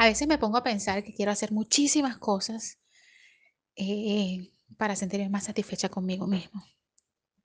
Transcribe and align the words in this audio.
A 0.00 0.06
veces 0.06 0.26
me 0.26 0.38
pongo 0.38 0.56
a 0.56 0.62
pensar 0.62 1.04
que 1.04 1.12
quiero 1.12 1.30
hacer 1.30 1.52
muchísimas 1.52 2.16
cosas 2.16 2.78
eh, 3.76 4.50
para 4.78 4.96
sentirme 4.96 5.28
más 5.28 5.44
satisfecha 5.44 5.90
conmigo 5.90 6.26
mismo. 6.26 6.64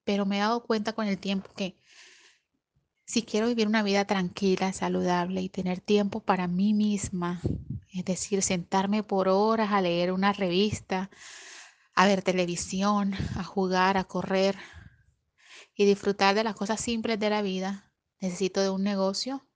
Pero 0.04 0.24
me 0.24 0.38
he 0.38 0.40
dado 0.40 0.64
cuenta 0.64 0.94
con 0.94 1.06
el 1.06 1.18
tiempo 1.18 1.52
que 1.52 1.76
si 3.04 3.24
quiero 3.24 3.48
vivir 3.48 3.66
una 3.66 3.82
vida 3.82 4.06
tranquila, 4.06 4.72
saludable 4.72 5.42
y 5.42 5.50
tener 5.50 5.82
tiempo 5.82 6.20
para 6.20 6.48
mí 6.48 6.72
misma, 6.72 7.42
es 7.92 8.06
decir, 8.06 8.40
sentarme 8.40 9.02
por 9.02 9.28
horas 9.28 9.72
a 9.72 9.82
leer 9.82 10.10
una 10.10 10.32
revista, 10.32 11.10
a 11.94 12.06
ver 12.06 12.22
televisión, 12.22 13.12
a 13.36 13.44
jugar, 13.44 13.98
a 13.98 14.04
correr 14.04 14.56
y 15.74 15.84
disfrutar 15.84 16.34
de 16.34 16.44
las 16.44 16.54
cosas 16.54 16.80
simples 16.80 17.20
de 17.20 17.28
la 17.28 17.42
vida, 17.42 17.92
necesito 18.18 18.62
de 18.62 18.70
un 18.70 18.82
negocio 18.82 19.46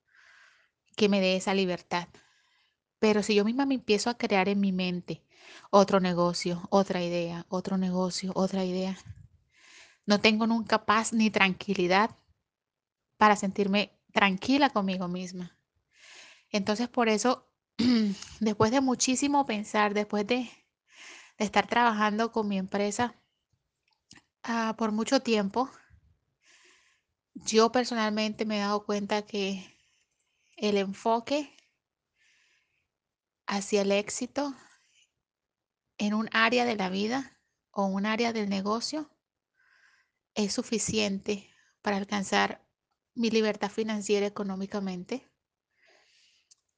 que 0.97 1.09
me 1.09 1.23
dé 1.23 1.37
esa 1.37 1.55
libertad. 1.55 2.07
Pero 3.01 3.23
si 3.25 3.35
yo 3.35 3.45
misma 3.45 3.67
me 3.67 3.75
empiezo 3.75 4.11
a 4.11 4.19
crear 4.19 4.49
en 4.49 4.61
mi 4.61 4.73
mente 4.73 5.25
otro 5.71 5.99
negocio, 5.99 6.63
otra 6.71 7.03
idea, 7.03 7.47
otro 7.49 7.77
negocio, 7.79 8.31
otra 8.35 8.65
idea, 8.65 8.97
no 10.07 10.21
tengo 10.21 10.47
nunca 10.47 10.85
paz 10.85 11.13
ni 11.13 11.31
tranquilidad 11.31 12.11
para 13.17 13.37
sentirme 13.37 13.99
tranquila 14.13 14.71
conmigo 14.71 15.09
misma. 15.09 15.57
Entonces 16.51 16.89
por 16.89 17.09
eso, 17.09 17.49
después 18.41 18.71
de 18.71 18.81
muchísimo 18.81 19.47
pensar, 19.47 19.95
después 19.95 20.27
de, 20.27 20.49
estar 21.39 21.67
trabajando 21.67 22.33
con 22.33 22.49
mi 22.49 22.59
empresa 22.59 23.15
ah, 24.43 24.75
por 24.77 24.93
mucho 24.93 25.21
tiempo, 25.21 25.71
yo 27.35 27.73
personalmente 27.73 28.45
me 28.45 28.59
he 28.59 28.61
dado 28.61 28.85
cuenta 28.85 29.23
que 29.23 29.65
el 30.57 30.77
enfoque 30.77 31.57
hacia 33.51 33.83
el 33.83 33.91
éxito 33.91 34.55
en 35.99 36.15
un 36.15 36.31
área 36.33 36.65
de 36.65 36.77
la 36.77 36.89
vida 36.89 37.37
o 37.73 37.85
un 37.85 38.07
área 38.07 38.33
del 38.33 38.49
negocio 38.49 39.11
es 40.35 40.53
suficiente 40.53 41.51
para 41.83 41.97
alcanzar 41.97 42.65
mi 43.13 43.29
libertad 43.29 43.69
financiera 43.69 44.25
económicamente 44.25 45.29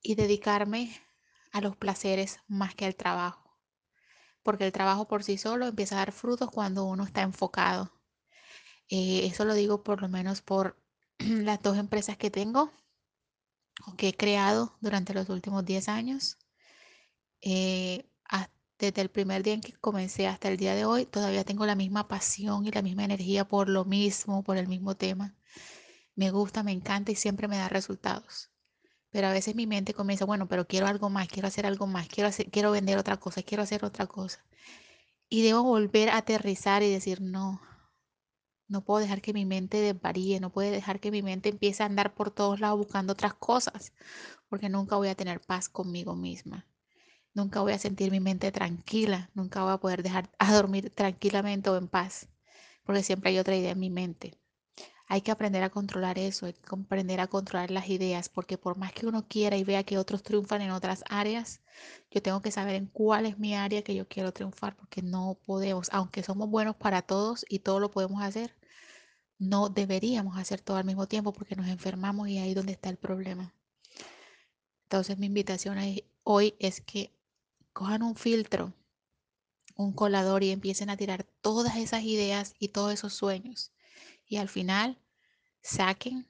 y 0.00 0.14
dedicarme 0.14 0.98
a 1.52 1.60
los 1.60 1.77
placeres 1.77 2.38
más 2.48 2.75
que 2.75 2.86
al 2.86 2.97
trabajo. 2.97 3.60
Porque 4.42 4.64
el 4.64 4.72
trabajo 4.72 5.06
por 5.06 5.25
sí 5.25 5.36
solo 5.36 5.66
empieza 5.66 5.97
a 5.97 5.98
dar 5.98 6.12
frutos 6.12 6.50
cuando 6.50 6.84
uno 6.84 7.04
está 7.04 7.20
enfocado. 7.20 7.92
Eh, 8.88 9.27
eso 9.27 9.44
lo 9.44 9.52
digo 9.52 9.84
por 9.84 10.00
lo 10.00 10.08
menos 10.08 10.41
por 10.41 10.82
las 11.19 11.60
dos 11.60 11.77
empresas 11.77 12.16
que 12.16 12.30
tengo 12.30 12.72
o 13.86 13.94
que 13.94 14.08
he 14.08 14.16
creado 14.16 14.78
durante 14.80 15.12
los 15.12 15.28
últimos 15.28 15.66
10 15.66 15.91
años. 15.91 16.38
Eh, 17.42 18.06
desde 18.82 19.00
el 19.00 19.10
primer 19.10 19.44
día 19.44 19.54
en 19.54 19.60
que 19.60 19.74
comencé 19.74 20.26
hasta 20.26 20.48
el 20.48 20.56
día 20.56 20.74
de 20.74 20.84
hoy, 20.84 21.06
todavía 21.06 21.44
tengo 21.44 21.66
la 21.66 21.76
misma 21.76 22.08
pasión 22.08 22.66
y 22.66 22.72
la 22.72 22.82
misma 22.82 23.04
energía 23.04 23.46
por 23.46 23.68
lo 23.68 23.84
mismo, 23.84 24.42
por 24.42 24.56
el 24.56 24.66
mismo 24.66 24.96
tema. 24.96 25.36
Me 26.16 26.32
gusta, 26.32 26.64
me 26.64 26.72
encanta 26.72 27.12
y 27.12 27.14
siempre 27.14 27.46
me 27.46 27.58
da 27.58 27.68
resultados. 27.68 28.50
Pero 29.10 29.28
a 29.28 29.32
veces 29.32 29.54
mi 29.54 29.68
mente 29.68 29.94
comienza, 29.94 30.24
bueno, 30.24 30.48
pero 30.48 30.66
quiero 30.66 30.88
algo 30.88 31.10
más, 31.10 31.28
quiero 31.28 31.46
hacer 31.46 31.64
algo 31.64 31.86
más, 31.86 32.08
quiero, 32.08 32.28
hacer, 32.28 32.50
quiero 32.50 32.72
vender 32.72 32.98
otra 32.98 33.18
cosa, 33.18 33.42
quiero 33.44 33.62
hacer 33.62 33.84
otra 33.84 34.06
cosa. 34.06 34.44
Y 35.28 35.42
debo 35.42 35.62
volver 35.62 36.10
a 36.10 36.18
aterrizar 36.18 36.82
y 36.82 36.90
decir, 36.90 37.20
no, 37.20 37.60
no 38.66 38.84
puedo 38.84 39.00
dejar 39.00 39.22
que 39.22 39.32
mi 39.32 39.44
mente 39.46 39.80
desvaríe, 39.80 40.40
no 40.40 40.50
puedo 40.50 40.72
dejar 40.72 40.98
que 40.98 41.12
mi 41.12 41.22
mente 41.22 41.50
empiece 41.50 41.84
a 41.84 41.86
andar 41.86 42.14
por 42.14 42.32
todos 42.32 42.58
lados 42.58 42.78
buscando 42.78 43.12
otras 43.12 43.34
cosas, 43.34 43.92
porque 44.48 44.68
nunca 44.68 44.96
voy 44.96 45.08
a 45.08 45.14
tener 45.14 45.40
paz 45.40 45.68
conmigo 45.68 46.16
misma. 46.16 46.66
Nunca 47.34 47.61
voy 47.62 47.72
a 47.72 47.78
sentir 47.78 48.11
mi 48.11 48.20
mente 48.20 48.52
tranquila, 48.52 49.30
nunca 49.34 49.62
voy 49.62 49.72
a 49.72 49.78
poder 49.78 50.02
dejar 50.02 50.30
a 50.38 50.52
dormir 50.52 50.91
tranquilamente 50.91 51.70
o 51.70 51.77
en 51.77 51.88
paz, 51.88 52.28
porque 52.84 53.02
siempre 53.02 53.30
hay 53.30 53.38
otra 53.38 53.56
idea 53.56 53.70
en 53.72 53.80
mi 53.80 53.88
mente. 53.88 54.34
Hay 55.09 55.22
que 55.22 55.31
aprender 55.31 55.62
a 55.62 55.70
controlar 55.70 56.19
eso, 56.19 56.47
hay 56.47 56.53
que 56.53 56.60
aprender 56.70 57.20
a 57.20 57.26
controlar 57.28 57.70
las 57.70 57.88
ideas, 57.88 58.28
porque 58.28 58.59
por 58.59 58.76
más 58.76 58.93
que 58.93 59.06
uno 59.06 59.26
quiera 59.28 59.56
y 59.56 59.65
vea 59.65 59.82
que 59.84 59.98
otros 59.98 60.22
triunfan 60.22 60.62
en 60.62 60.70
otras 60.72 61.04
áreas, 61.09 61.60
yo 62.10 62.22
tengo 62.22 62.43
que 62.43 62.50
saber 62.50 62.75
en 62.75 62.87
cuál 62.87 63.26
es 63.26 63.38
mi 63.38 63.54
área 63.54 63.82
que 63.82 63.94
yo 63.94 64.06
quiero 64.09 64.32
triunfar, 64.32 64.76
porque 64.76 65.03
no 65.03 65.38
podemos, 65.47 65.88
aunque 65.93 66.22
somos 66.22 66.50
buenos 66.50 66.76
para 66.76 67.03
todos 67.03 67.47
y 67.49 67.60
todo 67.60 67.81
lo 67.81 67.91
podemos 67.91 68.22
hacer, 68.22 68.54
no 69.38 69.70
deberíamos 69.70 70.38
hacer 70.38 70.60
todo 70.60 70.76
al 70.76 70.84
mismo 70.84 71.09
tiempo 71.09 71.32
porque 71.32 71.56
nos 71.56 71.69
enfermamos 71.69 72.28
y 72.28 72.38
ahí 72.38 72.50
es 72.50 72.56
donde 72.56 72.72
está 72.72 72.91
el 72.91 72.97
problema. 72.99 73.54
Entonces 74.84 75.19
mi 75.19 75.26
invitación 75.26 75.78
hoy 76.25 76.54
es 76.59 76.81
que 76.81 77.12
cojan 77.72 78.03
un 78.03 78.16
filtro, 78.16 78.75
un 79.77 79.93
colador 79.93 80.43
y 80.43 80.50
empiecen 80.50 80.91
a 80.91 80.97
tirar 80.97 81.25
todas 81.41 81.77
esas 81.77 82.03
ideas 82.03 82.55
y 82.59 82.69
todos 82.69 82.93
esos 82.93 83.15
sueños. 83.15 83.72
Y 84.27 84.37
al 84.37 84.49
final 84.49 84.99
saquen 85.62 86.28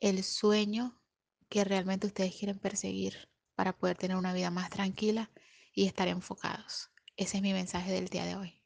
el 0.00 0.22
sueño 0.22 1.00
que 1.48 1.64
realmente 1.64 2.06
ustedes 2.06 2.34
quieren 2.34 2.58
perseguir 2.58 3.28
para 3.54 3.76
poder 3.76 3.96
tener 3.96 4.16
una 4.16 4.32
vida 4.32 4.50
más 4.50 4.70
tranquila 4.70 5.30
y 5.72 5.86
estar 5.86 6.08
enfocados. 6.08 6.90
Ese 7.16 7.38
es 7.38 7.42
mi 7.42 7.52
mensaje 7.52 7.90
del 7.90 8.08
día 8.08 8.24
de 8.24 8.36
hoy. 8.36 8.62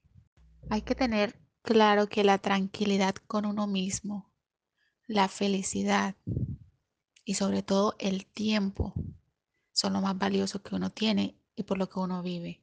Hay 0.70 0.82
que 0.82 0.94
tener 0.94 1.38
claro 1.62 2.08
que 2.08 2.24
la 2.24 2.38
tranquilidad 2.38 3.14
con 3.14 3.46
uno 3.46 3.66
mismo, 3.66 4.30
la 5.06 5.28
felicidad 5.28 6.16
y 7.24 7.34
sobre 7.34 7.62
todo 7.62 7.94
el 7.98 8.26
tiempo 8.26 8.94
son 9.72 9.94
lo 9.94 10.00
más 10.00 10.18
valioso 10.18 10.62
que 10.62 10.74
uno 10.74 10.90
tiene 10.90 11.41
y 11.56 11.62
por 11.64 11.78
lo 11.78 11.88
que 11.88 11.98
uno 11.98 12.22
vive. 12.22 12.62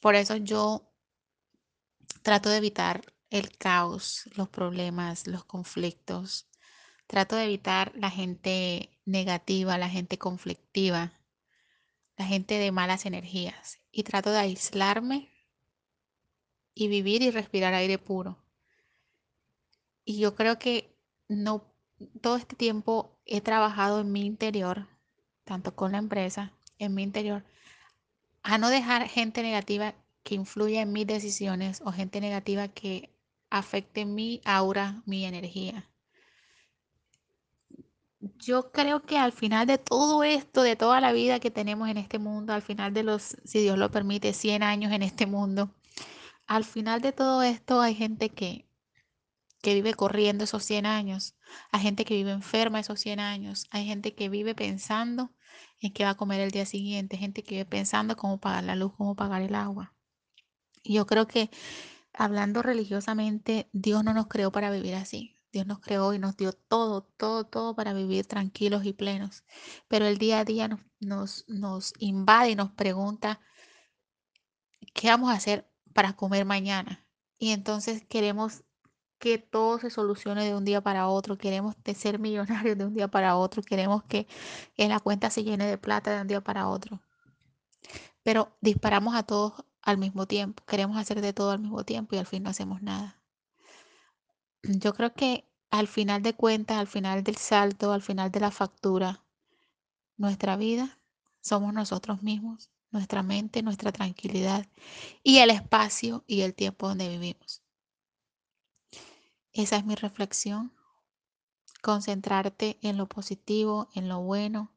Por 0.00 0.14
eso 0.14 0.36
yo 0.36 0.92
trato 2.22 2.48
de 2.48 2.56
evitar 2.58 3.14
el 3.30 3.56
caos, 3.56 4.28
los 4.34 4.48
problemas, 4.48 5.26
los 5.26 5.44
conflictos. 5.44 6.48
Trato 7.06 7.36
de 7.36 7.44
evitar 7.44 7.92
la 7.96 8.10
gente 8.10 8.90
negativa, 9.04 9.78
la 9.78 9.88
gente 9.88 10.18
conflictiva, 10.18 11.18
la 12.16 12.26
gente 12.26 12.58
de 12.58 12.72
malas 12.72 13.06
energías. 13.06 13.78
Y 13.90 14.02
trato 14.02 14.30
de 14.30 14.38
aislarme 14.38 15.30
y 16.74 16.88
vivir 16.88 17.22
y 17.22 17.30
respirar 17.30 17.74
aire 17.74 17.98
puro. 17.98 18.38
Y 20.04 20.18
yo 20.18 20.34
creo 20.34 20.58
que 20.58 20.94
no 21.28 21.72
todo 22.20 22.36
este 22.36 22.56
tiempo 22.56 23.18
he 23.24 23.40
trabajado 23.40 24.00
en 24.00 24.12
mi 24.12 24.26
interior, 24.26 24.88
tanto 25.44 25.74
con 25.74 25.92
la 25.92 25.98
empresa, 25.98 26.52
en 26.78 26.94
mi 26.94 27.02
interior, 27.02 27.44
a 28.42 28.58
no 28.58 28.70
dejar 28.70 29.08
gente 29.08 29.42
negativa 29.42 29.94
que 30.22 30.34
influya 30.34 30.82
en 30.82 30.92
mis 30.92 31.06
decisiones 31.06 31.80
o 31.84 31.92
gente 31.92 32.20
negativa 32.20 32.68
que 32.68 33.10
afecte 33.50 34.04
mi 34.04 34.40
aura, 34.44 35.02
mi 35.06 35.24
energía. 35.24 35.88
Yo 38.38 38.70
creo 38.70 39.02
que 39.02 39.18
al 39.18 39.32
final 39.32 39.66
de 39.66 39.78
todo 39.78 40.22
esto, 40.22 40.62
de 40.62 40.76
toda 40.76 41.00
la 41.00 41.12
vida 41.12 41.40
que 41.40 41.50
tenemos 41.50 41.88
en 41.88 41.98
este 41.98 42.18
mundo, 42.18 42.52
al 42.52 42.62
final 42.62 42.94
de 42.94 43.02
los, 43.02 43.36
si 43.44 43.60
Dios 43.60 43.78
lo 43.78 43.90
permite, 43.90 44.32
100 44.32 44.62
años 44.62 44.92
en 44.92 45.02
este 45.02 45.26
mundo, 45.26 45.74
al 46.46 46.64
final 46.64 47.00
de 47.00 47.12
todo 47.12 47.42
esto 47.42 47.80
hay 47.80 47.94
gente 47.94 48.30
que, 48.30 48.66
que 49.62 49.74
vive 49.74 49.94
corriendo 49.94 50.44
esos 50.44 50.64
100 50.64 50.84
años, 50.86 51.36
hay 51.70 51.80
gente 51.80 52.04
que 52.04 52.14
vive 52.14 52.32
enferma 52.32 52.80
esos 52.80 53.00
100 53.00 53.20
años, 53.20 53.66
hay 53.70 53.86
gente 53.86 54.14
que 54.14 54.28
vive 54.28 54.54
pensando 54.54 55.32
en 55.80 55.92
qué 55.92 56.04
va 56.04 56.10
a 56.10 56.16
comer 56.16 56.40
el 56.40 56.50
día 56.50 56.66
siguiente, 56.66 57.16
gente 57.16 57.42
que 57.42 57.54
vive 57.54 57.64
pensando 57.64 58.16
cómo 58.16 58.40
pagar 58.40 58.64
la 58.64 58.76
luz, 58.76 58.92
cómo 58.96 59.14
pagar 59.16 59.40
el 59.42 59.54
agua. 59.54 59.94
Y 60.82 60.94
yo 60.94 61.06
creo 61.06 61.26
que 61.26 61.50
hablando 62.12 62.62
religiosamente, 62.62 63.70
Dios 63.72 64.04
no 64.04 64.14
nos 64.14 64.26
creó 64.26 64.52
para 64.52 64.70
vivir 64.70 64.94
así. 64.96 65.38
Dios 65.52 65.66
nos 65.66 65.80
creó 65.80 66.14
y 66.14 66.18
nos 66.18 66.36
dio 66.36 66.52
todo, 66.52 67.02
todo, 67.16 67.44
todo 67.44 67.76
para 67.76 67.92
vivir 67.92 68.26
tranquilos 68.26 68.84
y 68.84 68.92
plenos. 68.94 69.44
Pero 69.86 70.06
el 70.06 70.18
día 70.18 70.40
a 70.40 70.44
día 70.44 70.66
nos, 70.66 70.80
nos, 70.98 71.44
nos 71.46 71.92
invade 71.98 72.50
y 72.50 72.56
nos 72.56 72.72
pregunta, 72.72 73.40
¿qué 74.94 75.08
vamos 75.08 75.30
a 75.30 75.34
hacer 75.34 75.70
para 75.92 76.16
comer 76.16 76.46
mañana? 76.46 77.06
Y 77.38 77.50
entonces 77.50 78.04
queremos 78.08 78.64
que 79.22 79.38
todo 79.38 79.78
se 79.78 79.88
solucione 79.88 80.44
de 80.44 80.56
un 80.56 80.64
día 80.64 80.80
para 80.80 81.06
otro, 81.06 81.38
queremos 81.38 81.76
ser 81.94 82.18
millonarios 82.18 82.76
de 82.76 82.86
un 82.86 82.92
día 82.92 83.06
para 83.06 83.36
otro, 83.36 83.62
queremos 83.62 84.02
que 84.02 84.26
en 84.76 84.88
la 84.88 84.98
cuenta 84.98 85.30
se 85.30 85.44
llene 85.44 85.64
de 85.64 85.78
plata 85.78 86.12
de 86.12 86.22
un 86.22 86.26
día 86.26 86.40
para 86.40 86.66
otro. 86.68 87.00
Pero 88.24 88.56
disparamos 88.60 89.14
a 89.14 89.22
todos 89.22 89.52
al 89.80 89.96
mismo 89.98 90.26
tiempo, 90.26 90.64
queremos 90.66 90.96
hacer 90.96 91.20
de 91.20 91.32
todo 91.32 91.52
al 91.52 91.60
mismo 91.60 91.84
tiempo 91.84 92.16
y 92.16 92.18
al 92.18 92.26
fin 92.26 92.42
no 92.42 92.50
hacemos 92.50 92.82
nada. 92.82 93.22
Yo 94.64 94.92
creo 94.92 95.14
que 95.14 95.48
al 95.70 95.86
final 95.86 96.22
de 96.24 96.34
cuentas, 96.34 96.78
al 96.78 96.88
final 96.88 97.22
del 97.22 97.36
salto, 97.36 97.92
al 97.92 98.02
final 98.02 98.32
de 98.32 98.40
la 98.40 98.50
factura, 98.50 99.22
nuestra 100.16 100.56
vida 100.56 100.98
somos 101.40 101.72
nosotros 101.72 102.24
mismos, 102.24 102.72
nuestra 102.90 103.22
mente, 103.22 103.62
nuestra 103.62 103.92
tranquilidad 103.92 104.66
y 105.22 105.38
el 105.38 105.50
espacio 105.50 106.24
y 106.26 106.40
el 106.40 106.54
tiempo 106.54 106.88
donde 106.88 107.08
vivimos. 107.08 107.61
Esa 109.52 109.76
es 109.76 109.84
mi 109.84 109.94
reflexión. 109.94 110.72
Concentrarte 111.82 112.78
en 112.82 112.96
lo 112.96 113.06
positivo, 113.06 113.88
en 113.94 114.08
lo 114.08 114.20
bueno, 114.20 114.72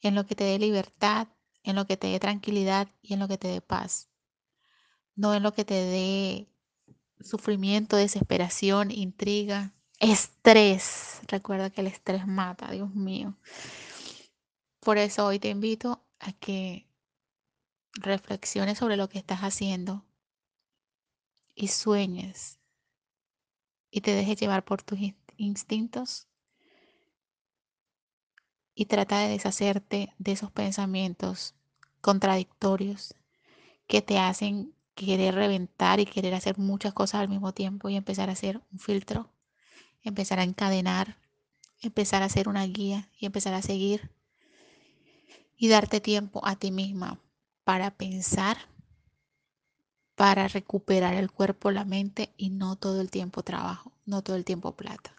en 0.00 0.14
lo 0.14 0.26
que 0.26 0.34
te 0.34 0.44
dé 0.44 0.58
libertad, 0.58 1.28
en 1.64 1.76
lo 1.76 1.86
que 1.86 1.96
te 1.96 2.08
dé 2.08 2.20
tranquilidad 2.20 2.88
y 3.00 3.14
en 3.14 3.20
lo 3.20 3.28
que 3.28 3.38
te 3.38 3.48
dé 3.48 3.60
paz. 3.60 4.08
No 5.14 5.34
en 5.34 5.42
lo 5.42 5.52
que 5.52 5.64
te 5.64 5.74
dé 5.74 6.48
sufrimiento, 7.20 7.96
desesperación, 7.96 8.90
intriga, 8.90 9.72
estrés. 9.98 11.20
Recuerda 11.28 11.70
que 11.70 11.80
el 11.80 11.86
estrés 11.88 12.26
mata, 12.26 12.70
Dios 12.70 12.94
mío. 12.94 13.36
Por 14.80 14.98
eso 14.98 15.26
hoy 15.26 15.38
te 15.38 15.48
invito 15.48 16.04
a 16.18 16.32
que 16.32 16.86
reflexiones 17.94 18.78
sobre 18.78 18.96
lo 18.96 19.08
que 19.08 19.18
estás 19.18 19.40
haciendo 19.40 20.04
y 21.54 21.68
sueñes 21.68 22.61
y 23.92 24.00
te 24.00 24.12
dejes 24.12 24.40
llevar 24.40 24.64
por 24.64 24.82
tus 24.82 24.98
instintos 25.36 26.26
y 28.74 28.86
trata 28.86 29.18
de 29.18 29.28
deshacerte 29.28 30.14
de 30.18 30.32
esos 30.32 30.50
pensamientos 30.50 31.54
contradictorios 32.00 33.14
que 33.86 34.00
te 34.00 34.18
hacen 34.18 34.74
querer 34.94 35.34
reventar 35.34 36.00
y 36.00 36.06
querer 36.06 36.34
hacer 36.34 36.58
muchas 36.58 36.94
cosas 36.94 37.20
al 37.20 37.28
mismo 37.28 37.52
tiempo 37.52 37.90
y 37.90 37.96
empezar 37.96 38.30
a 38.30 38.32
hacer 38.32 38.62
un 38.72 38.78
filtro, 38.78 39.30
empezar 40.02 40.38
a 40.38 40.44
encadenar, 40.44 41.18
empezar 41.80 42.22
a 42.22 42.26
hacer 42.26 42.48
una 42.48 42.64
guía 42.64 43.10
y 43.18 43.26
empezar 43.26 43.52
a 43.52 43.62
seguir 43.62 44.10
y 45.56 45.68
darte 45.68 46.00
tiempo 46.00 46.40
a 46.44 46.56
ti 46.56 46.72
misma 46.72 47.20
para 47.64 47.90
pensar, 47.90 48.56
para 50.22 50.46
recuperar 50.46 51.14
el 51.14 51.32
cuerpo, 51.32 51.72
la 51.72 51.84
mente 51.84 52.32
y 52.36 52.50
no 52.50 52.76
todo 52.76 53.00
el 53.00 53.10
tiempo 53.10 53.42
trabajo, 53.42 53.90
no 54.06 54.22
todo 54.22 54.36
el 54.36 54.44
tiempo 54.44 54.76
plata. 54.76 55.16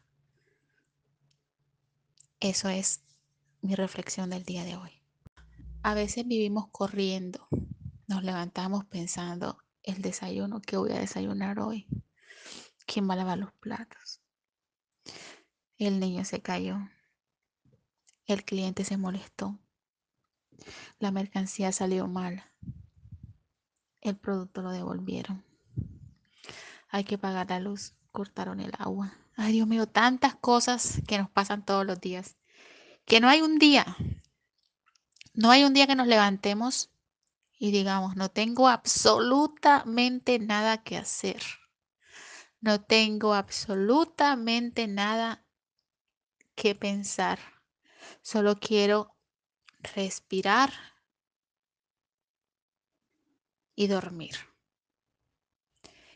Eso 2.40 2.70
es 2.70 3.02
mi 3.62 3.76
reflexión 3.76 4.30
del 4.30 4.46
día 4.46 4.64
de 4.64 4.78
hoy. 4.78 4.92
A 5.82 5.94
veces 5.94 6.26
vivimos 6.26 6.70
corriendo, 6.72 7.50
nos 8.08 8.24
levantamos 8.24 8.86
pensando 8.86 9.58
el 9.84 10.02
desayuno 10.02 10.62
que 10.62 10.78
voy 10.78 10.94
a 10.94 11.00
desayunar 11.00 11.60
hoy, 11.60 11.86
quién 12.86 13.10
va 13.10 13.16
a 13.16 13.18
lavar 13.18 13.40
los 13.40 13.52
platos. 13.56 14.22
El 15.78 16.00
niño 16.00 16.24
se 16.24 16.42
cayó, 16.42 16.78
el 18.26 18.46
cliente 18.46 18.86
se 18.86 18.96
molestó, 18.96 19.60
la 20.98 21.12
mercancía 21.12 21.74
salió 21.74 22.08
mal, 22.08 22.46
el 24.04 24.16
producto 24.16 24.62
lo 24.62 24.72
devolvieron, 24.72 25.44
hay 26.90 27.04
que 27.04 27.18
pagar 27.18 27.50
la 27.50 27.60
luz, 27.60 27.94
cortaron 28.12 28.60
el 28.60 28.72
agua. 28.78 29.14
Ay 29.36 29.54
Dios 29.54 29.68
mío, 29.68 29.88
tantas 29.88 30.36
cosas 30.36 31.02
que 31.08 31.18
nos 31.18 31.30
pasan 31.30 31.66
todos 31.66 31.86
los 31.86 32.00
días 32.00 32.38
que 33.06 33.20
no 33.20 33.28
hay 33.28 33.42
un 33.42 33.58
día, 33.58 33.98
no 35.34 35.52
hay 35.52 35.64
un 35.64 35.74
día 35.74 35.88
que 35.88 35.96
nos 35.96 36.08
levantemos 36.08 36.90
y 37.58 37.72
digamos, 37.72 38.16
no 38.16 38.30
tengo 38.30 38.68
absolutamente 38.68 40.40
nada 40.40 40.84
que 40.84 40.98
hacer. 40.98 41.42
No 42.60 42.82
tengo 42.82 43.34
absolutamente 43.34 44.88
nada 44.88 45.46
que 46.56 46.76
pensar. 46.76 47.40
Solo 48.22 48.58
quiero 48.58 49.16
respirar 49.96 50.72
y 53.76 53.88
dormir. 53.88 54.36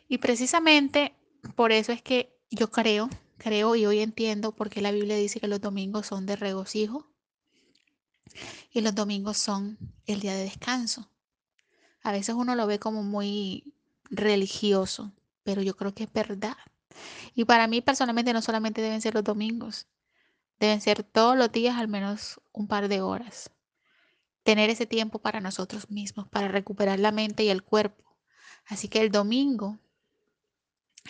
Y 0.07 0.19
precisamente 0.19 1.13
por 1.55 1.71
eso 1.71 1.91
es 1.91 2.01
que 2.01 2.37
yo 2.49 2.71
creo 2.71 3.09
creo 3.37 3.75
y 3.75 3.85
hoy 3.85 3.99
entiendo 3.99 4.51
por 4.51 4.69
qué 4.69 4.81
la 4.81 4.91
Biblia 4.91 5.15
dice 5.15 5.39
que 5.39 5.47
los 5.47 5.61
domingos 5.61 6.07
son 6.07 6.25
de 6.25 6.35
regocijo 6.35 7.07
y 8.71 8.81
los 8.81 8.93
domingos 8.93 9.37
son 9.37 9.77
el 10.05 10.19
día 10.19 10.35
de 10.35 10.43
descanso. 10.43 11.09
A 12.03 12.11
veces 12.11 12.35
uno 12.35 12.55
lo 12.55 12.67
ve 12.67 12.79
como 12.79 13.03
muy 13.03 13.73
religioso, 14.09 15.13
pero 15.43 15.61
yo 15.61 15.75
creo 15.75 15.93
que 15.93 16.03
es 16.03 16.13
verdad. 16.13 16.57
Y 17.35 17.45
para 17.45 17.67
mí 17.67 17.81
personalmente 17.81 18.33
no 18.33 18.41
solamente 18.41 18.81
deben 18.81 19.01
ser 19.01 19.13
los 19.13 19.23
domingos, 19.23 19.87
deben 20.59 20.81
ser 20.81 21.03
todos 21.03 21.37
los 21.37 21.51
días 21.51 21.77
al 21.77 21.87
menos 21.87 22.41
un 22.51 22.67
par 22.67 22.87
de 22.87 23.01
horas. 23.01 23.51
Tener 24.47 24.69
ese 24.69 24.85
tiempo 24.85 25.19
para 25.19 25.41
nosotros 25.41 25.91
mismos, 25.91 26.29
para 26.29 26.47
recuperar 26.47 26.99
la 26.99 27.11
mente 27.11 27.43
y 27.43 27.49
el 27.49 27.63
cuerpo. 27.63 28.05
Así 28.65 28.87
que 28.87 29.01
el 29.01 29.11
domingo 29.11 29.77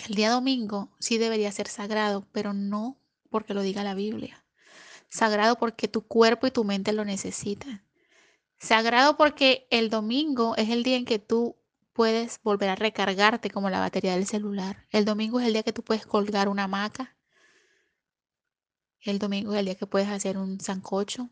el 0.07 0.15
día 0.15 0.29
domingo 0.29 0.91
sí 0.99 1.17
debería 1.17 1.51
ser 1.51 1.67
sagrado, 1.67 2.27
pero 2.31 2.53
no 2.53 2.97
porque 3.29 3.53
lo 3.53 3.61
diga 3.61 3.83
la 3.83 3.95
Biblia. 3.95 4.45
Sagrado 5.09 5.57
porque 5.57 5.87
tu 5.87 6.05
cuerpo 6.05 6.47
y 6.47 6.51
tu 6.51 6.63
mente 6.63 6.93
lo 6.93 7.03
necesitan. 7.03 7.83
Sagrado 8.59 9.17
porque 9.17 9.67
el 9.71 9.89
domingo 9.89 10.55
es 10.55 10.69
el 10.69 10.83
día 10.83 10.97
en 10.97 11.05
que 11.05 11.19
tú 11.19 11.57
puedes 11.93 12.39
volver 12.43 12.69
a 12.69 12.75
recargarte 12.75 13.49
como 13.49 13.69
la 13.69 13.79
batería 13.79 14.13
del 14.13 14.27
celular. 14.27 14.85
El 14.91 15.05
domingo 15.05 15.39
es 15.39 15.47
el 15.47 15.53
día 15.53 15.63
que 15.63 15.73
tú 15.73 15.83
puedes 15.83 16.05
colgar 16.05 16.47
una 16.47 16.65
hamaca. 16.65 17.15
El 19.01 19.19
domingo 19.19 19.53
es 19.53 19.59
el 19.59 19.65
día 19.65 19.75
que 19.75 19.87
puedes 19.87 20.09
hacer 20.09 20.37
un 20.37 20.59
sancocho. 20.59 21.29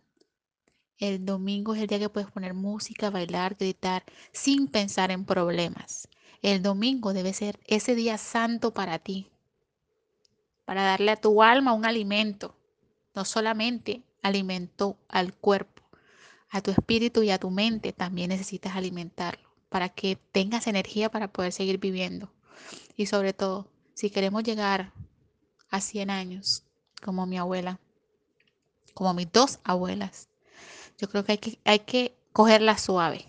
El 0.98 1.26
domingo 1.26 1.76
es 1.76 1.82
el 1.82 1.88
día 1.88 2.00
que 2.00 2.10
puedes 2.10 2.32
poner 2.32 2.54
música, 2.54 3.10
bailar, 3.10 3.56
gritar, 3.56 4.04
sin 4.32 4.68
pensar 4.68 5.12
en 5.12 5.26
problemas. 5.26 6.08
El 6.42 6.62
domingo 6.62 7.14
debe 7.14 7.34
ser 7.34 7.60
ese 7.66 7.96
día 7.96 8.18
santo 8.18 8.74
para 8.74 9.00
ti, 9.00 9.28
para 10.64 10.84
darle 10.84 11.12
a 11.12 11.20
tu 11.20 11.44
alma 11.44 11.74
un 11.74 11.86
alimento, 11.86 12.56
no 13.14 13.26
solamente 13.26 14.04
alimento 14.22 14.98
al 15.10 15.34
cuerpo, 15.34 15.84
a 16.50 16.62
tu 16.62 16.72
espíritu 16.72 17.24
y 17.24 17.32
a 17.32 17.40
tu 17.40 17.50
mente 17.50 17.92
también 17.92 18.30
necesitas 18.30 18.76
alimentarlo 18.76 19.50
para 19.70 19.90
que 19.90 20.16
tengas 20.32 20.68
energía 20.68 21.12
para 21.12 21.28
poder 21.28 21.52
seguir 21.52 21.80
viviendo. 21.80 22.32
Y 22.96 23.08
sobre 23.08 23.34
todo, 23.34 23.68
si 23.94 24.10
queremos 24.10 24.44
llegar 24.44 24.94
a 25.70 25.82
100 25.82 26.10
años, 26.10 26.64
como 27.04 27.26
mi 27.26 27.38
abuela, 27.38 27.80
como 28.94 29.14
mis 29.14 29.30
dos 29.32 29.60
abuelas, 29.66 30.30
yo 30.98 31.10
creo 31.10 31.24
que 31.24 31.34
hay 31.34 31.38
que, 31.38 31.60
hay 31.64 31.80
que 31.80 32.18
cogerla 32.32 32.78
suave, 32.78 33.26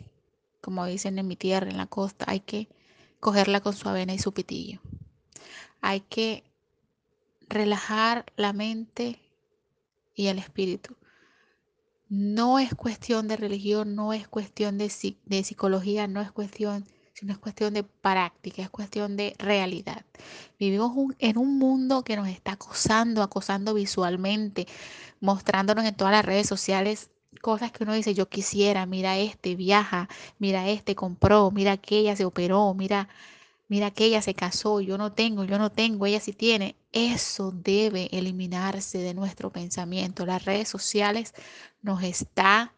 como 0.60 0.86
dicen 0.86 1.18
en 1.18 1.26
mi 1.26 1.36
tierra, 1.36 1.70
en 1.70 1.76
la 1.76 1.86
costa, 1.86 2.24
hay 2.28 2.40
que 2.40 2.68
cogerla 3.20 3.60
con 3.60 3.74
su 3.74 3.88
avena 3.88 4.14
y 4.14 4.18
su 4.18 4.32
pitillo. 4.32 4.80
Hay 5.80 6.00
que 6.00 6.44
relajar 7.48 8.24
la 8.36 8.52
mente 8.52 9.20
y 10.14 10.26
el 10.26 10.38
espíritu. 10.38 10.96
No 12.08 12.58
es 12.58 12.74
cuestión 12.74 13.28
de 13.28 13.36
religión, 13.36 13.94
no 13.94 14.12
es 14.12 14.28
cuestión 14.28 14.78
de, 14.78 14.92
de 15.24 15.44
psicología, 15.44 16.06
no 16.06 16.20
es 16.20 16.30
cuestión, 16.30 16.84
sino 17.12 17.32
es 17.32 17.38
cuestión 17.38 17.74
de 17.74 17.82
práctica, 17.82 18.62
es 18.62 18.70
cuestión 18.70 19.16
de 19.16 19.34
realidad. 19.38 20.04
Vivimos 20.58 20.92
en 21.18 21.38
un 21.38 21.58
mundo 21.58 22.04
que 22.04 22.16
nos 22.16 22.28
está 22.28 22.52
acosando, 22.52 23.22
acosando 23.22 23.74
visualmente, 23.74 24.66
mostrándonos 25.20 25.84
en 25.84 25.96
todas 25.96 26.12
las 26.12 26.24
redes 26.24 26.46
sociales 26.46 27.10
cosas 27.36 27.72
que 27.72 27.84
uno 27.84 27.94
dice, 27.94 28.14
yo 28.14 28.28
quisiera, 28.28 28.86
mira 28.86 29.18
este 29.18 29.56
viaja, 29.56 30.08
mira 30.38 30.68
este 30.68 30.94
compró, 30.94 31.50
mira 31.50 31.72
aquella 31.72 32.16
se 32.16 32.24
operó, 32.24 32.74
mira, 32.74 33.08
mira 33.68 33.88
aquella 33.88 34.22
se 34.22 34.34
casó, 34.34 34.80
yo 34.80 34.98
no 34.98 35.12
tengo, 35.12 35.44
yo 35.44 35.58
no 35.58 35.70
tengo, 35.72 36.06
ella 36.06 36.20
sí 36.20 36.32
tiene. 36.32 36.76
Eso 36.92 37.52
debe 37.52 38.08
eliminarse 38.12 38.98
de 38.98 39.14
nuestro 39.14 39.50
pensamiento. 39.50 40.26
Las 40.26 40.44
redes 40.44 40.68
sociales 40.68 41.34
nos 41.82 42.02
está 42.02 42.72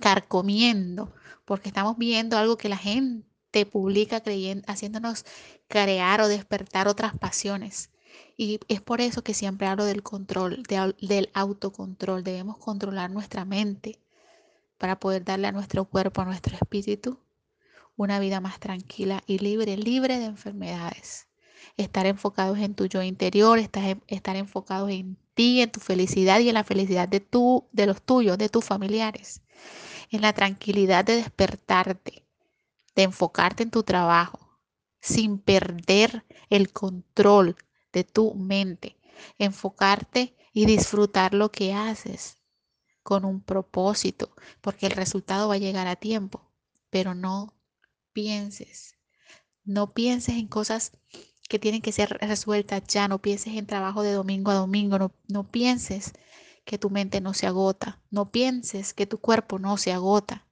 carcomiendo 0.00 1.12
porque 1.44 1.68
estamos 1.68 1.96
viendo 1.98 2.36
algo 2.36 2.56
que 2.56 2.68
la 2.68 2.76
gente 2.76 3.66
publica 3.66 4.20
creyendo, 4.20 4.64
haciéndonos 4.66 5.24
crear 5.68 6.20
o 6.20 6.28
despertar 6.28 6.88
otras 6.88 7.16
pasiones. 7.16 7.90
Y 8.36 8.60
es 8.68 8.80
por 8.80 9.00
eso 9.00 9.22
que 9.22 9.34
siempre 9.34 9.66
hablo 9.66 9.84
del 9.84 10.02
control, 10.02 10.62
del 10.64 11.30
autocontrol. 11.34 12.24
Debemos 12.24 12.56
controlar 12.56 13.10
nuestra 13.10 13.44
mente 13.44 13.98
para 14.78 14.98
poder 14.98 15.24
darle 15.24 15.48
a 15.48 15.52
nuestro 15.52 15.84
cuerpo, 15.84 16.22
a 16.22 16.24
nuestro 16.24 16.56
espíritu, 16.56 17.18
una 17.96 18.18
vida 18.18 18.40
más 18.40 18.58
tranquila 18.58 19.22
y 19.26 19.38
libre, 19.38 19.76
libre 19.76 20.18
de 20.18 20.24
enfermedades. 20.24 21.28
Estar 21.76 22.06
enfocados 22.06 22.58
en 22.58 22.74
tu 22.74 22.86
yo 22.86 23.02
interior, 23.02 23.58
estar, 23.58 23.98
estar 24.08 24.36
enfocados 24.36 24.90
en 24.90 25.16
ti, 25.34 25.62
en 25.62 25.70
tu 25.70 25.80
felicidad 25.80 26.40
y 26.40 26.48
en 26.48 26.54
la 26.54 26.64
felicidad 26.64 27.08
de, 27.08 27.20
tu, 27.20 27.68
de 27.72 27.86
los 27.86 28.02
tuyos, 28.02 28.38
de 28.38 28.48
tus 28.48 28.64
familiares. 28.64 29.42
En 30.10 30.22
la 30.22 30.32
tranquilidad 30.32 31.04
de 31.04 31.16
despertarte, 31.16 32.24
de 32.96 33.02
enfocarte 33.04 33.62
en 33.62 33.70
tu 33.70 33.82
trabajo, 33.84 34.58
sin 35.00 35.38
perder 35.38 36.24
el 36.50 36.72
control 36.72 37.56
de 37.92 38.04
tu 38.04 38.34
mente, 38.34 38.96
enfocarte 39.38 40.36
y 40.52 40.66
disfrutar 40.66 41.34
lo 41.34 41.50
que 41.50 41.72
haces 41.72 42.38
con 43.02 43.24
un 43.24 43.40
propósito, 43.40 44.34
porque 44.60 44.86
el 44.86 44.92
resultado 44.92 45.48
va 45.48 45.54
a 45.54 45.58
llegar 45.58 45.86
a 45.86 45.96
tiempo, 45.96 46.50
pero 46.90 47.14
no 47.14 47.54
pienses, 48.12 48.96
no 49.64 49.92
pienses 49.92 50.36
en 50.36 50.48
cosas 50.48 50.92
que 51.48 51.58
tienen 51.58 51.82
que 51.82 51.92
ser 51.92 52.18
resueltas 52.20 52.82
ya, 52.86 53.08
no 53.08 53.20
pienses 53.20 53.54
en 53.54 53.66
trabajo 53.66 54.02
de 54.02 54.12
domingo 54.12 54.50
a 54.50 54.54
domingo, 54.54 54.98
no, 54.98 55.12
no 55.28 55.50
pienses 55.50 56.12
que 56.64 56.78
tu 56.78 56.90
mente 56.90 57.20
no 57.20 57.34
se 57.34 57.46
agota. 57.46 58.00
No 58.10 58.30
pienses 58.30 58.94
que 58.94 59.06
tu 59.06 59.18
cuerpo 59.18 59.58
no 59.58 59.76
se 59.76 59.92
agota. 59.92 60.46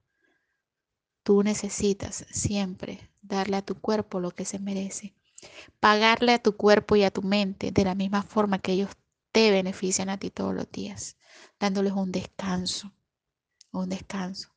Tú 1.23 1.43
necesitas 1.43 2.27
siempre 2.31 3.11
darle 3.23 3.59
a 3.59 3.63
tu 3.63 3.81
cuerpo 3.81 4.21
lo 4.21 4.31
que 4.31 4.45
se 4.45 4.59
merece. 4.59 5.15
Pagarle 5.81 6.33
a 6.35 6.43
tu 6.43 6.57
cuerpo 6.57 6.97
y 6.97 7.05
a 7.05 7.11
tu 7.11 7.23
mente 7.23 7.73
de 7.73 7.85
la 7.85 7.95
misma 7.95 8.23
forma 8.23 8.59
que 8.59 8.73
ellos 8.73 8.91
te 9.33 9.51
benefician 9.51 10.09
a 10.09 10.19
ti 10.19 10.31
todos 10.31 10.55
los 10.55 10.71
días, 10.71 11.17
dándoles 11.59 11.93
un 11.93 12.13
descanso, 12.13 12.93
un 13.73 13.89
descanso. 13.89 14.51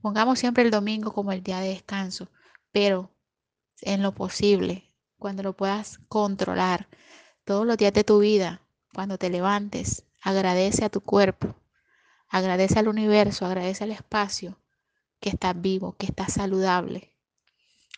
Pongamos 0.00 0.38
siempre 0.38 0.64
el 0.64 0.70
domingo 0.70 1.12
como 1.12 1.32
el 1.32 1.42
día 1.42 1.60
de 1.60 1.68
descanso, 1.68 2.28
pero 2.72 3.10
en 3.82 4.02
lo 4.02 4.12
posible, 4.12 4.92
cuando 5.18 5.42
lo 5.42 5.56
puedas 5.56 6.00
controlar, 6.08 6.88
todos 7.44 7.66
los 7.66 7.76
días 7.76 7.92
de 7.92 8.04
tu 8.04 8.18
vida, 8.18 8.60
cuando 8.92 9.18
te 9.18 9.30
levantes, 9.30 10.04
agradece 10.20 10.84
a 10.84 10.90
tu 10.90 11.00
cuerpo, 11.00 11.54
agradece 12.28 12.78
al 12.78 12.88
universo, 12.88 13.46
agradece 13.46 13.84
al 13.84 13.92
espacio 13.92 14.58
que 15.20 15.30
estás 15.30 15.60
vivo, 15.60 15.96
que 15.96 16.06
estás 16.06 16.34
saludable, 16.34 17.15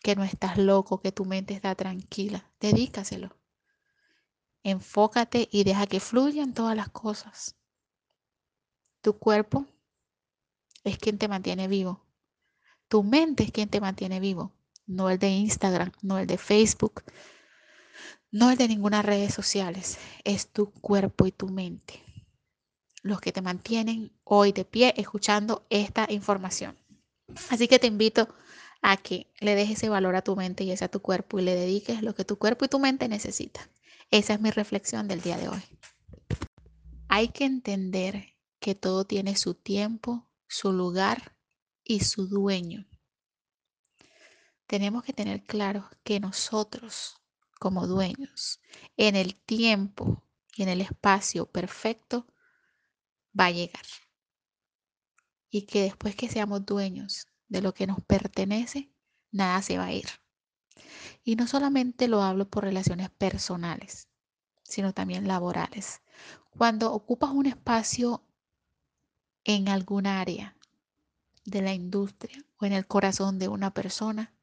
que 0.02 0.16
no 0.16 0.24
estás 0.24 0.58
loco, 0.58 1.00
que 1.00 1.12
tu 1.12 1.24
mente 1.24 1.54
está 1.54 1.74
tranquila. 1.74 2.50
Dedícaselo. 2.60 3.36
Enfócate 4.62 5.48
y 5.50 5.64
deja 5.64 5.86
que 5.86 6.00
fluyan 6.00 6.54
todas 6.54 6.76
las 6.76 6.88
cosas. 6.88 7.56
Tu 9.00 9.18
cuerpo 9.18 9.66
es 10.84 10.98
quien 10.98 11.18
te 11.18 11.28
mantiene 11.28 11.68
vivo. 11.68 12.06
Tu 12.88 13.02
mente 13.02 13.44
es 13.44 13.52
quien 13.52 13.68
te 13.68 13.80
mantiene 13.80 14.18
vivo, 14.18 14.52
no 14.86 15.10
el 15.10 15.18
de 15.18 15.28
Instagram, 15.28 15.92
no 16.00 16.18
el 16.18 16.26
de 16.26 16.38
Facebook, 16.38 17.04
no 18.30 18.50
el 18.50 18.56
de 18.56 18.68
ninguna 18.68 19.02
redes 19.02 19.34
sociales. 19.34 19.98
Es 20.24 20.48
tu 20.48 20.70
cuerpo 20.72 21.26
y 21.26 21.32
tu 21.32 21.48
mente 21.48 22.08
los 23.02 23.20
que 23.20 23.32
te 23.32 23.42
mantienen 23.42 24.12
hoy 24.24 24.52
de 24.52 24.64
pie 24.64 24.94
escuchando 24.96 25.66
esta 25.70 26.06
información. 26.10 26.76
Así 27.50 27.68
que 27.68 27.78
te 27.78 27.86
invito 27.86 28.28
a 28.82 28.96
que 28.96 29.30
le 29.40 29.54
dejes 29.54 29.78
ese 29.78 29.88
valor 29.88 30.16
a 30.16 30.22
tu 30.22 30.36
mente 30.36 30.64
y 30.64 30.70
ese 30.70 30.84
a 30.84 30.90
tu 30.90 31.00
cuerpo 31.00 31.38
y 31.38 31.42
le 31.42 31.54
dediques 31.54 32.02
lo 32.02 32.14
que 32.14 32.24
tu 32.24 32.38
cuerpo 32.38 32.64
y 32.64 32.68
tu 32.68 32.78
mente 32.78 33.08
necesitan. 33.08 33.68
Esa 34.10 34.34
es 34.34 34.40
mi 34.40 34.50
reflexión 34.50 35.08
del 35.08 35.20
día 35.20 35.36
de 35.36 35.48
hoy. 35.48 35.62
Hay 37.08 37.28
que 37.28 37.44
entender 37.44 38.34
que 38.60 38.74
todo 38.74 39.04
tiene 39.04 39.36
su 39.36 39.54
tiempo, 39.54 40.28
su 40.46 40.72
lugar 40.72 41.36
y 41.84 42.00
su 42.00 42.26
dueño. 42.26 42.86
Tenemos 44.66 45.02
que 45.02 45.12
tener 45.12 45.44
claro 45.44 45.88
que 46.04 46.20
nosotros, 46.20 47.16
como 47.58 47.86
dueños, 47.86 48.60
en 48.96 49.16
el 49.16 49.34
tiempo 49.34 50.22
y 50.54 50.62
en 50.62 50.68
el 50.68 50.82
espacio 50.82 51.46
perfecto, 51.46 52.26
va 53.38 53.46
a 53.46 53.50
llegar. 53.50 53.84
Y 55.50 55.62
que 55.62 55.82
después 55.82 56.14
que 56.14 56.28
seamos 56.28 56.66
dueños 56.66 57.26
de 57.48 57.62
lo 57.62 57.74
que 57.74 57.86
nos 57.86 58.00
pertenece, 58.02 58.90
nada 59.30 59.62
se 59.62 59.78
va 59.78 59.86
a 59.86 59.92
ir. 59.92 60.08
Y 61.24 61.36
no 61.36 61.46
solamente 61.46 62.08
lo 62.08 62.22
hablo 62.22 62.48
por 62.48 62.64
relaciones 62.64 63.10
personales, 63.10 64.08
sino 64.62 64.92
también 64.92 65.26
laborales. 65.26 66.02
Cuando 66.50 66.92
ocupas 66.92 67.30
un 67.30 67.46
espacio 67.46 68.22
en 69.44 69.68
algún 69.68 70.06
área 70.06 70.56
de 71.44 71.62
la 71.62 71.72
industria 71.72 72.44
o 72.58 72.66
en 72.66 72.72
el 72.72 72.86
corazón 72.86 73.38
de 73.38 73.48
una 73.48 73.72
persona, 73.72 74.34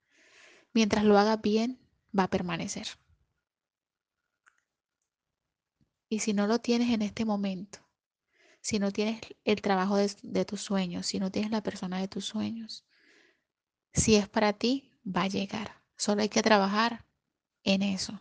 mientras 0.73 1.03
lo 1.03 1.17
hagas 1.17 1.41
bien, 1.41 1.79
va 2.17 2.23
a 2.23 2.29
permanecer. 2.29 2.87
Y 6.09 6.19
si 6.19 6.33
no 6.33 6.47
lo 6.47 6.59
tienes 6.59 6.91
en 6.91 7.01
este 7.01 7.25
momento, 7.25 7.79
si 8.61 8.79
no 8.79 8.91
tienes 8.91 9.21
el 9.43 9.61
trabajo 9.61 9.97
de, 9.97 10.45
tus 10.45 10.61
sueños, 10.61 11.05
si 11.05 11.19
no 11.19 11.31
tienes 11.31 11.51
la 11.51 11.61
persona 11.61 11.99
de 11.99 12.07
tus 12.07 12.25
sueños, 12.25 12.83
si 13.95 14.15
es 14.15 14.27
para 14.27 14.53
ti, 14.53 14.91
va 15.05 15.23
a 15.23 15.27
llegar. 15.27 15.81
Solo 15.97 16.21
hay 16.21 16.29
que 16.29 16.43
trabajar 16.43 17.05
en 17.63 17.81
eso. 17.81 18.19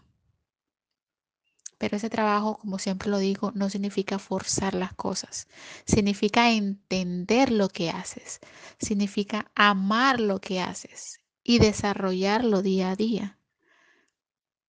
Pero 1.76 1.96
ese 1.96 2.08
trabajo, 2.08 2.56
como 2.58 2.78
siempre 2.78 3.10
lo 3.10 3.18
digo, 3.18 3.52
no 3.54 3.68
significa 3.68 4.18
forzar 4.18 4.74
las 4.74 4.94
cosas. 4.94 5.48
Significa 5.84 6.50
entender 6.52 7.50
lo 7.50 7.68
que 7.68 7.90
haces. 7.90 8.40
Significa 8.78 9.50
amar 9.54 10.20
lo 10.20 10.40
que 10.40 10.60
haces 10.60 11.20
y 11.42 11.58
desarrollarlo 11.58 12.62
día 12.62 12.90
a 12.90 12.96
día 12.96 13.38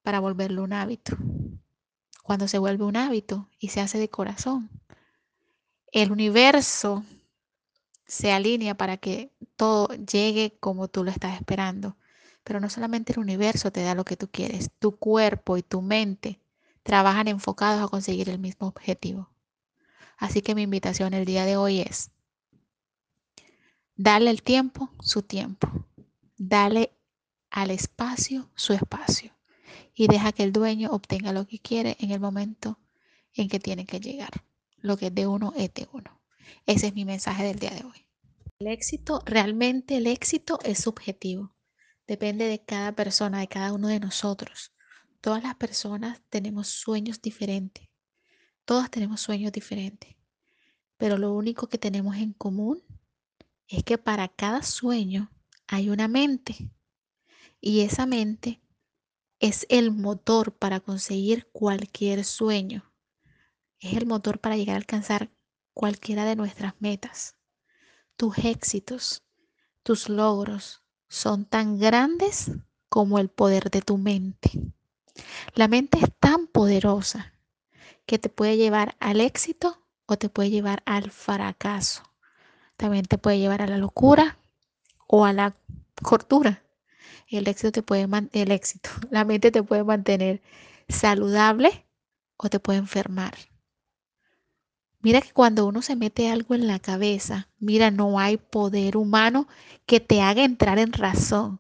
para 0.02 0.20
volverlo 0.20 0.64
un 0.64 0.74
hábito. 0.74 1.16
Cuando 2.24 2.48
se 2.48 2.58
vuelve 2.58 2.86
un 2.86 2.98
hábito 2.98 3.50
y 3.60 3.70
se 3.70 3.82
hace 3.82 3.98
de 4.00 4.10
corazón, 4.10 4.70
el 5.92 6.12
universo 6.12 7.06
se 8.06 8.32
alinea 8.32 8.76
para 8.76 8.98
que 8.98 9.32
todo 9.56 9.88
llegue 9.90 10.58
como 10.60 10.88
tú 10.88 11.04
lo 11.04 11.12
estás 11.12 11.36
esperando. 11.36 11.98
Pero 12.44 12.60
no 12.60 12.70
solamente 12.70 13.14
el 13.14 13.20
universo 13.20 13.72
te 13.72 13.82
da 13.82 13.96
lo 13.96 14.06
que 14.06 14.18
tú 14.18 14.30
quieres, 14.32 14.70
tu 14.80 14.98
cuerpo 14.98 15.58
y 15.58 15.64
tu 15.64 15.82
mente 15.82 16.40
trabajan 16.84 17.28
enfocados 17.28 17.84
a 17.84 17.88
conseguir 17.88 18.30
el 18.30 18.40
mismo 18.40 18.68
objetivo. 18.68 19.30
Así 20.18 20.42
que 20.42 20.56
mi 20.56 20.62
invitación 20.62 21.14
el 21.14 21.26
día 21.26 21.46
de 21.46 21.58
hoy 21.58 21.82
es 21.82 22.12
darle 23.96 24.30
el 24.30 24.44
tiempo 24.44 24.90
su 25.00 25.24
tiempo, 25.24 25.68
dale 26.38 26.92
al 27.50 27.72
espacio 27.72 28.50
su 28.56 28.74
espacio 28.74 29.32
y 29.96 30.08
deja 30.08 30.32
que 30.32 30.44
el 30.44 30.52
dueño 30.52 30.92
obtenga 30.92 31.32
lo 31.32 31.48
que 31.48 31.60
quiere 31.60 31.98
en 32.00 32.12
el 32.12 32.20
momento 32.20 32.78
en 33.34 33.50
que 33.50 33.60
tiene 33.60 33.86
que 33.86 34.00
llegar 34.00 34.44
lo 34.86 34.98
que 34.98 35.08
es 35.08 35.16
de 35.16 35.28
uno 35.28 35.52
es 35.58 35.74
de 35.74 35.88
uno. 35.92 36.05
Ese 36.66 36.88
es 36.88 36.94
mi 36.94 37.06
mensaje 37.06 37.44
del 37.44 37.60
día 37.60 37.72
de 37.72 37.84
hoy. 37.84 38.08
El 38.60 38.68
éxito, 38.68 39.22
realmente 39.26 39.98
el 39.98 40.08
éxito 40.08 40.60
es 40.64 40.80
subjetivo. 40.80 41.56
Depende 42.08 42.46
de 42.46 42.64
cada 42.64 42.94
persona, 42.96 43.40
de 43.40 43.48
cada 43.48 43.74
uno 43.74 43.88
de 43.88 44.00
nosotros. 44.00 44.74
Todas 45.22 45.44
las 45.44 45.56
personas 45.56 46.22
tenemos 46.30 46.68
sueños 46.68 47.22
diferentes. 47.22 47.88
Todas 48.64 48.90
tenemos 48.90 49.22
sueños 49.22 49.52
diferentes. 49.52 50.16
Pero 50.98 51.18
lo 51.18 51.34
único 51.34 51.68
que 51.68 51.78
tenemos 51.78 52.16
en 52.18 52.34
común 52.34 52.84
es 53.68 53.84
que 53.84 53.98
para 53.98 54.28
cada 54.28 54.64
sueño 54.64 55.32
hay 55.68 55.90
una 55.90 56.08
mente. 56.08 56.72
Y 57.60 57.82
esa 57.82 58.06
mente 58.06 58.62
es 59.40 59.66
el 59.70 59.92
motor 59.92 60.54
para 60.54 60.80
conseguir 60.80 61.48
cualquier 61.52 62.24
sueño 62.24 62.96
es 63.80 63.98
el 63.98 64.06
motor 64.06 64.40
para 64.40 64.58
llegar 64.58 64.76
a 64.76 64.78
alcanzar 64.78 65.30
cualquiera 65.76 66.26
de 66.26 66.36
nuestras 66.36 66.74
metas. 66.80 67.36
Tus 68.18 68.40
éxitos, 68.40 69.22
tus 69.84 70.10
logros 70.10 70.82
son 71.08 71.46
tan 71.46 71.78
grandes 71.78 72.50
como 72.90 73.20
el 73.20 73.30
poder 73.30 73.70
de 73.70 73.82
tu 73.82 74.00
mente. 74.00 74.50
La 75.54 75.68
mente 75.68 76.00
es 76.00 76.10
tan 76.20 76.48
poderosa 76.48 77.34
que 78.06 78.18
te 78.18 78.30
puede 78.30 78.58
llevar 78.58 78.96
al 79.00 79.22
éxito 79.22 79.86
o 80.06 80.18
te 80.18 80.30
puede 80.30 80.50
llevar 80.50 80.82
al 80.86 81.12
fracaso. 81.12 82.04
También 82.78 83.06
te 83.06 83.18
puede 83.18 83.38
llevar 83.40 83.62
a 83.62 83.68
la 83.68 83.78
locura 83.78 84.38
o 85.08 85.26
a 85.26 85.34
la 85.34 85.56
cortura. 86.02 86.64
El 87.28 87.48
éxito 87.48 87.72
te 87.72 87.82
puede 87.84 88.08
el 88.32 88.52
éxito, 88.52 88.90
la 89.12 89.26
mente 89.26 89.52
te 89.52 89.64
puede 89.64 89.84
mantener 89.84 90.42
saludable 90.88 91.86
o 92.38 92.50
te 92.50 92.60
puede 92.60 92.80
enfermar. 92.80 93.36
Mira 95.06 95.22
que 95.22 95.34
cuando 95.34 95.68
uno 95.68 95.84
se 95.84 95.96
mete 95.96 96.32
algo 96.32 96.56
en 96.56 96.66
la 96.66 96.80
cabeza, 96.80 97.48
mira, 97.60 97.92
no 97.92 98.18
hay 98.18 98.38
poder 98.38 98.98
humano 98.98 99.48
que 99.86 100.00
te 100.00 100.24
haga 100.24 100.44
entrar 100.44 100.80
en 100.80 100.94
razón. 100.94 101.60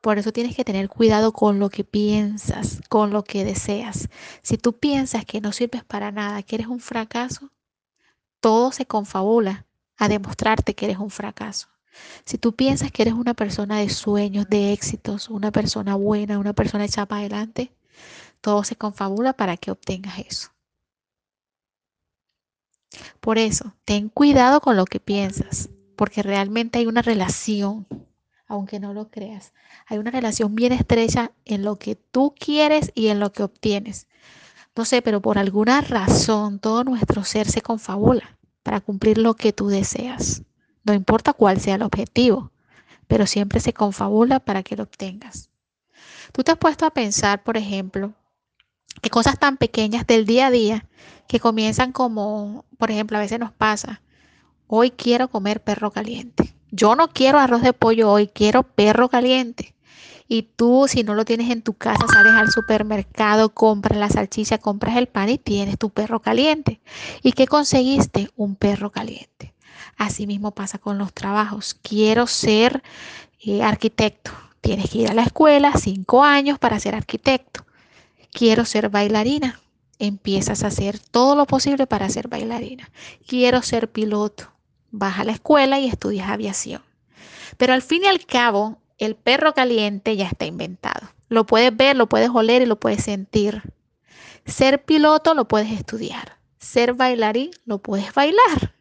Por 0.00 0.16
eso 0.16 0.32
tienes 0.32 0.54
que 0.54 0.62
tener 0.62 0.88
cuidado 0.88 1.32
con 1.32 1.58
lo 1.58 1.70
que 1.70 1.82
piensas, 1.82 2.80
con 2.88 3.10
lo 3.10 3.24
que 3.24 3.44
deseas. 3.44 4.08
Si 4.42 4.58
tú 4.58 4.74
piensas 4.74 5.24
que 5.24 5.40
no 5.40 5.50
sirves 5.50 5.82
para 5.82 6.12
nada, 6.12 6.44
que 6.44 6.54
eres 6.54 6.68
un 6.68 6.78
fracaso, 6.78 7.50
todo 8.38 8.70
se 8.70 8.86
confabula 8.86 9.66
a 9.96 10.08
demostrarte 10.08 10.76
que 10.76 10.84
eres 10.84 10.98
un 10.98 11.10
fracaso. 11.10 11.66
Si 12.24 12.38
tú 12.38 12.54
piensas 12.54 12.92
que 12.92 13.02
eres 13.02 13.14
una 13.14 13.34
persona 13.34 13.78
de 13.80 13.90
sueños, 13.90 14.48
de 14.48 14.72
éxitos, 14.72 15.30
una 15.30 15.50
persona 15.50 15.96
buena, 15.96 16.38
una 16.38 16.52
persona 16.52 16.84
hecha 16.84 17.06
para 17.06 17.22
adelante, 17.22 17.72
todo 18.40 18.62
se 18.62 18.76
confabula 18.76 19.32
para 19.32 19.56
que 19.56 19.72
obtengas 19.72 20.20
eso. 20.20 20.52
Por 23.20 23.38
eso, 23.38 23.74
ten 23.84 24.08
cuidado 24.08 24.60
con 24.60 24.76
lo 24.76 24.84
que 24.84 25.00
piensas, 25.00 25.70
porque 25.96 26.22
realmente 26.22 26.78
hay 26.78 26.86
una 26.86 27.02
relación, 27.02 27.86
aunque 28.46 28.80
no 28.80 28.92
lo 28.92 29.08
creas, 29.08 29.52
hay 29.86 29.98
una 29.98 30.10
relación 30.10 30.54
bien 30.54 30.72
estrecha 30.72 31.32
en 31.44 31.62
lo 31.62 31.78
que 31.78 31.96
tú 31.96 32.34
quieres 32.38 32.92
y 32.94 33.08
en 33.08 33.20
lo 33.20 33.32
que 33.32 33.42
obtienes. 33.42 34.08
No 34.74 34.84
sé, 34.84 35.02
pero 35.02 35.20
por 35.20 35.38
alguna 35.38 35.80
razón 35.82 36.58
todo 36.58 36.84
nuestro 36.84 37.24
ser 37.24 37.48
se 37.48 37.60
confabula 37.60 38.38
para 38.62 38.80
cumplir 38.80 39.18
lo 39.18 39.34
que 39.34 39.52
tú 39.52 39.68
deseas. 39.68 40.42
No 40.84 40.94
importa 40.94 41.32
cuál 41.32 41.60
sea 41.60 41.74
el 41.74 41.82
objetivo, 41.82 42.50
pero 43.06 43.26
siempre 43.26 43.60
se 43.60 43.72
confabula 43.72 44.40
para 44.40 44.62
que 44.62 44.76
lo 44.76 44.84
obtengas. 44.84 45.50
Tú 46.32 46.42
te 46.42 46.52
has 46.52 46.58
puesto 46.58 46.86
a 46.86 46.90
pensar, 46.90 47.42
por 47.42 47.56
ejemplo, 47.56 48.14
que 49.02 49.10
cosas 49.10 49.38
tan 49.38 49.56
pequeñas 49.56 50.06
del 50.06 50.24
día 50.24 50.46
a 50.46 50.50
día 50.50 50.86
que 51.32 51.40
comienzan 51.40 51.92
como, 51.92 52.66
por 52.76 52.90
ejemplo, 52.90 53.16
a 53.16 53.20
veces 53.22 53.40
nos 53.40 53.52
pasa, 53.52 54.02
hoy 54.66 54.90
quiero 54.90 55.28
comer 55.28 55.62
perro 55.62 55.90
caliente. 55.90 56.52
Yo 56.70 56.94
no 56.94 57.08
quiero 57.08 57.38
arroz 57.38 57.62
de 57.62 57.72
pollo 57.72 58.12
hoy, 58.12 58.26
quiero 58.28 58.64
perro 58.64 59.08
caliente. 59.08 59.74
Y 60.28 60.42
tú, 60.42 60.84
si 60.88 61.04
no 61.04 61.14
lo 61.14 61.24
tienes 61.24 61.48
en 61.48 61.62
tu 61.62 61.72
casa, 61.72 62.06
sales 62.06 62.34
al 62.34 62.50
supermercado, 62.50 63.48
compras 63.48 63.98
la 63.98 64.10
salchicha, 64.10 64.58
compras 64.58 64.98
el 64.98 65.06
pan 65.06 65.30
y 65.30 65.38
tienes 65.38 65.78
tu 65.78 65.88
perro 65.88 66.20
caliente. 66.20 66.82
¿Y 67.22 67.32
qué 67.32 67.46
conseguiste? 67.46 68.28
Un 68.36 68.54
perro 68.54 68.92
caliente. 68.92 69.54
Así 69.96 70.26
mismo 70.26 70.50
pasa 70.50 70.76
con 70.76 70.98
los 70.98 71.14
trabajos. 71.14 71.72
Quiero 71.72 72.26
ser 72.26 72.82
eh, 73.40 73.62
arquitecto. 73.62 74.32
Tienes 74.60 74.90
que 74.90 74.98
ir 74.98 75.10
a 75.10 75.14
la 75.14 75.22
escuela 75.22 75.72
cinco 75.78 76.24
años 76.24 76.58
para 76.58 76.78
ser 76.78 76.94
arquitecto. 76.94 77.64
Quiero 78.32 78.66
ser 78.66 78.90
bailarina. 78.90 79.62
Empiezas 80.04 80.64
a 80.64 80.66
hacer 80.66 80.98
todo 80.98 81.36
lo 81.36 81.46
posible 81.46 81.86
para 81.86 82.08
ser 82.08 82.26
bailarina. 82.26 82.90
Quiero 83.24 83.62
ser 83.62 83.88
piloto. 83.88 84.50
Vas 84.90 85.20
a 85.20 85.24
la 85.24 85.30
escuela 85.30 85.78
y 85.78 85.86
estudias 85.86 86.28
aviación. 86.28 86.82
Pero 87.56 87.72
al 87.72 87.82
fin 87.82 88.02
y 88.02 88.08
al 88.08 88.26
cabo, 88.26 88.78
el 88.98 89.14
perro 89.14 89.54
caliente 89.54 90.16
ya 90.16 90.26
está 90.26 90.44
inventado. 90.44 91.08
Lo 91.28 91.46
puedes 91.46 91.76
ver, 91.76 91.94
lo 91.94 92.08
puedes 92.08 92.30
oler 92.30 92.62
y 92.62 92.66
lo 92.66 92.80
puedes 92.80 93.04
sentir. 93.04 93.62
Ser 94.44 94.84
piloto 94.84 95.34
lo 95.34 95.46
puedes 95.46 95.70
estudiar. 95.70 96.36
Ser 96.58 96.94
bailarín 96.94 97.52
lo 97.64 97.78
puedes 97.78 98.12
bailar. 98.12 98.74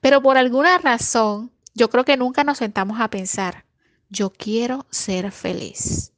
Pero 0.00 0.22
por 0.22 0.38
alguna 0.38 0.78
razón, 0.78 1.52
yo 1.74 1.90
creo 1.90 2.06
que 2.06 2.16
nunca 2.16 2.42
nos 2.42 2.56
sentamos 2.56 3.02
a 3.02 3.10
pensar, 3.10 3.66
yo 4.08 4.30
quiero 4.30 4.86
ser 4.88 5.30
feliz. 5.30 6.14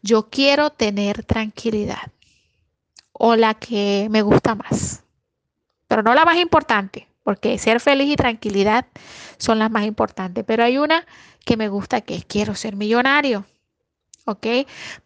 Yo 0.00 0.30
quiero 0.30 0.70
tener 0.70 1.24
tranquilidad. 1.24 2.12
O 3.12 3.36
la 3.36 3.54
que 3.54 4.08
me 4.10 4.22
gusta 4.22 4.54
más. 4.54 5.04
Pero 5.88 6.02
no 6.02 6.14
la 6.14 6.24
más 6.24 6.38
importante, 6.38 7.08
porque 7.22 7.58
ser 7.58 7.80
feliz 7.80 8.08
y 8.10 8.16
tranquilidad 8.16 8.86
son 9.38 9.58
las 9.58 9.70
más 9.70 9.84
importantes. 9.84 10.44
Pero 10.46 10.64
hay 10.64 10.78
una 10.78 11.06
que 11.44 11.56
me 11.56 11.68
gusta 11.68 12.00
que 12.00 12.14
es 12.14 12.24
quiero 12.24 12.54
ser 12.54 12.76
millonario. 12.76 13.44
¿Ok? 14.24 14.46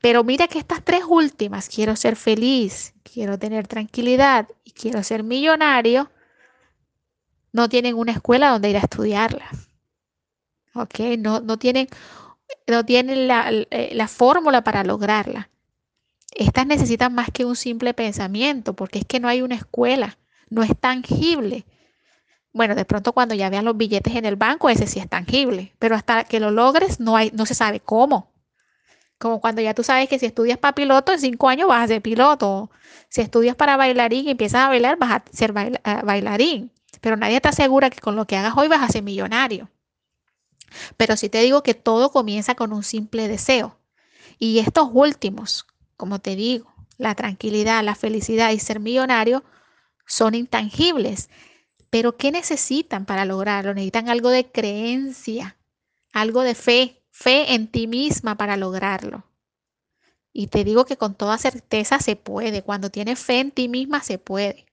Pero 0.00 0.24
mira 0.24 0.46
que 0.46 0.58
estas 0.58 0.84
tres 0.84 1.02
últimas, 1.08 1.68
quiero 1.68 1.96
ser 1.96 2.16
feliz, 2.16 2.94
quiero 3.02 3.38
tener 3.38 3.66
tranquilidad 3.66 4.46
y 4.62 4.72
quiero 4.72 5.02
ser 5.02 5.22
millonario, 5.22 6.10
no 7.52 7.68
tienen 7.68 7.94
una 7.96 8.12
escuela 8.12 8.50
donde 8.50 8.70
ir 8.70 8.76
a 8.76 8.80
estudiarlas. 8.80 9.70
¿Ok? 10.74 11.00
No, 11.18 11.40
no 11.40 11.58
tienen, 11.58 11.88
no 12.66 12.84
tienen 12.84 13.26
la, 13.26 13.50
eh, 13.50 13.90
la 13.94 14.08
fórmula 14.08 14.62
para 14.62 14.84
lograrla. 14.84 15.48
Estas 16.36 16.66
necesitan 16.66 17.14
más 17.14 17.30
que 17.32 17.46
un 17.46 17.56
simple 17.56 17.94
pensamiento, 17.94 18.74
porque 18.74 18.98
es 18.98 19.06
que 19.06 19.20
no 19.20 19.28
hay 19.28 19.40
una 19.40 19.54
escuela, 19.54 20.18
no 20.50 20.62
es 20.62 20.78
tangible. 20.78 21.64
Bueno, 22.52 22.74
de 22.74 22.84
pronto 22.84 23.14
cuando 23.14 23.34
ya 23.34 23.48
vean 23.48 23.64
los 23.64 23.76
billetes 23.76 24.14
en 24.14 24.26
el 24.26 24.36
banco, 24.36 24.68
ese 24.68 24.86
sí 24.86 24.98
es 24.98 25.08
tangible, 25.08 25.74
pero 25.78 25.94
hasta 25.94 26.24
que 26.24 26.38
lo 26.38 26.50
logres 26.50 27.00
no, 27.00 27.16
hay, 27.16 27.30
no 27.32 27.46
se 27.46 27.54
sabe 27.54 27.80
cómo. 27.80 28.34
Como 29.18 29.40
cuando 29.40 29.62
ya 29.62 29.72
tú 29.72 29.82
sabes 29.82 30.10
que 30.10 30.18
si 30.18 30.26
estudias 30.26 30.58
para 30.58 30.74
piloto, 30.74 31.12
en 31.12 31.20
cinco 31.20 31.48
años 31.48 31.68
vas 31.68 31.84
a 31.84 31.88
ser 31.88 32.02
piloto. 32.02 32.70
Si 33.08 33.22
estudias 33.22 33.56
para 33.56 33.78
bailarín 33.78 34.26
y 34.26 34.30
empiezas 34.32 34.62
a 34.62 34.68
bailar, 34.68 34.98
vas 34.98 35.12
a 35.12 35.24
ser 35.32 35.54
bailarín. 35.54 36.70
Pero 37.00 37.16
nadie 37.16 37.40
te 37.40 37.48
asegura 37.48 37.88
que 37.88 38.00
con 38.00 38.14
lo 38.14 38.26
que 38.26 38.36
hagas 38.36 38.54
hoy 38.58 38.68
vas 38.68 38.82
a 38.82 38.92
ser 38.92 39.02
millonario. 39.02 39.70
Pero 40.98 41.16
sí 41.16 41.30
te 41.30 41.40
digo 41.40 41.62
que 41.62 41.72
todo 41.72 42.10
comienza 42.10 42.54
con 42.54 42.74
un 42.74 42.82
simple 42.82 43.26
deseo. 43.26 43.78
Y 44.38 44.58
estos 44.58 44.90
últimos, 44.92 45.66
como 45.96 46.20
te 46.20 46.36
digo, 46.36 46.72
la 46.98 47.14
tranquilidad, 47.14 47.84
la 47.84 47.94
felicidad 47.94 48.50
y 48.50 48.58
ser 48.58 48.80
millonario 48.80 49.44
son 50.06 50.34
intangibles. 50.34 51.28
Pero 51.90 52.16
¿qué 52.16 52.30
necesitan 52.30 53.06
para 53.06 53.24
lograrlo? 53.24 53.74
Necesitan 53.74 54.08
algo 54.08 54.30
de 54.30 54.50
creencia, 54.50 55.56
algo 56.12 56.42
de 56.42 56.54
fe, 56.54 57.02
fe 57.10 57.54
en 57.54 57.68
ti 57.68 57.86
misma 57.86 58.36
para 58.36 58.56
lograrlo. 58.56 59.24
Y 60.32 60.48
te 60.48 60.64
digo 60.64 60.84
que 60.84 60.98
con 60.98 61.14
toda 61.14 61.38
certeza 61.38 61.98
se 61.98 62.16
puede. 62.16 62.62
Cuando 62.62 62.90
tienes 62.90 63.18
fe 63.18 63.40
en 63.40 63.50
ti 63.50 63.68
misma, 63.68 64.02
se 64.02 64.18
puede. 64.18 64.66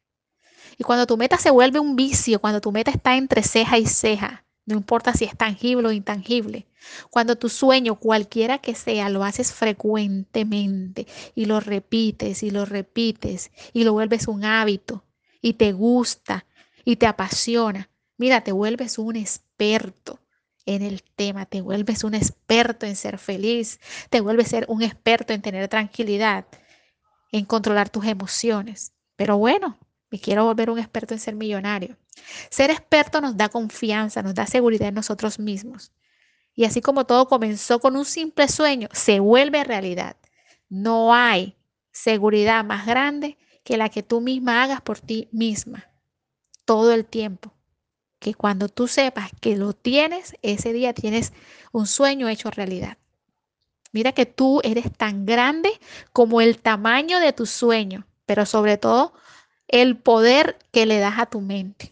Y 0.77 0.83
cuando 0.83 1.05
tu 1.05 1.17
meta 1.17 1.37
se 1.37 1.51
vuelve 1.51 1.79
un 1.79 1.95
vicio, 1.95 2.41
cuando 2.41 2.59
tu 2.59 2.71
meta 2.71 2.91
está 2.91 3.15
entre 3.15 3.43
ceja 3.43 3.77
y 3.77 3.85
ceja, 3.85 4.43
no 4.65 4.75
importa 4.75 5.13
si 5.13 5.25
es 5.25 5.35
tangible 5.37 5.87
o 5.87 5.91
intangible, 5.91 6.67
cuando 7.09 7.37
tu 7.37 7.49
sueño, 7.49 7.95
cualquiera 7.95 8.59
que 8.59 8.75
sea, 8.75 9.09
lo 9.09 9.23
haces 9.23 9.53
frecuentemente 9.53 11.07
y 11.35 11.45
lo 11.45 11.59
repites 11.59 12.43
y 12.43 12.51
lo 12.51 12.65
repites 12.65 13.51
y 13.73 13.83
lo 13.83 13.93
vuelves 13.93 14.27
un 14.27 14.45
hábito 14.45 15.03
y 15.41 15.53
te 15.53 15.73
gusta 15.73 16.45
y 16.85 16.97
te 16.97 17.07
apasiona, 17.07 17.89
mira, 18.17 18.41
te 18.41 18.51
vuelves 18.51 18.97
un 18.97 19.15
experto 19.15 20.19
en 20.65 20.81
el 20.81 21.03
tema, 21.03 21.45
te 21.45 21.61
vuelves 21.61 22.03
un 22.03 22.13
experto 22.13 22.85
en 22.85 22.95
ser 22.95 23.17
feliz, 23.17 23.79
te 24.09 24.21
vuelves 24.21 24.47
ser 24.47 24.65
un 24.69 24.81
experto 24.81 25.33
en 25.33 25.41
tener 25.41 25.67
tranquilidad, 25.67 26.45
en 27.31 27.45
controlar 27.45 27.89
tus 27.89 28.05
emociones. 28.05 28.93
Pero 29.15 29.37
bueno, 29.37 29.77
me 30.13 30.19
quiero 30.19 30.45
volver 30.45 30.69
un 30.69 30.77
experto 30.77 31.15
en 31.15 31.19
ser 31.19 31.33
millonario. 31.33 31.97
Ser 32.51 32.69
experto 32.69 33.19
nos 33.19 33.35
da 33.35 33.49
confianza, 33.49 34.21
nos 34.21 34.35
da 34.35 34.45
seguridad 34.45 34.89
en 34.89 34.93
nosotros 34.93 35.39
mismos. 35.39 35.91
Y 36.53 36.65
así 36.65 36.81
como 36.81 37.07
todo 37.07 37.27
comenzó 37.27 37.79
con 37.79 37.95
un 37.95 38.05
simple 38.05 38.47
sueño, 38.47 38.89
se 38.91 39.19
vuelve 39.19 39.63
realidad. 39.63 40.15
No 40.69 41.15
hay 41.15 41.57
seguridad 41.91 42.63
más 42.63 42.85
grande 42.85 43.39
que 43.63 43.75
la 43.75 43.89
que 43.89 44.03
tú 44.03 44.21
misma 44.21 44.61
hagas 44.61 44.81
por 44.81 44.99
ti 44.99 45.29
misma 45.31 45.89
todo 46.63 46.93
el 46.93 47.05
tiempo. 47.05 47.51
Que 48.19 48.35
cuando 48.35 48.69
tú 48.69 48.87
sepas 48.87 49.31
que 49.41 49.57
lo 49.57 49.73
tienes, 49.73 50.35
ese 50.43 50.73
día 50.73 50.93
tienes 50.93 51.33
un 51.71 51.87
sueño 51.87 52.29
hecho 52.29 52.51
realidad. 52.51 52.99
Mira 53.91 54.11
que 54.11 54.27
tú 54.27 54.61
eres 54.63 54.95
tan 54.95 55.25
grande 55.25 55.71
como 56.11 56.39
el 56.39 56.59
tamaño 56.59 57.19
de 57.19 57.33
tu 57.33 57.47
sueño, 57.47 58.05
pero 58.27 58.45
sobre 58.45 58.77
todo 58.77 59.15
el 59.73 59.97
poder 59.97 60.59
que 60.71 60.85
le 60.85 60.99
das 60.99 61.17
a 61.17 61.25
tu 61.25 61.41
mente. 61.41 61.89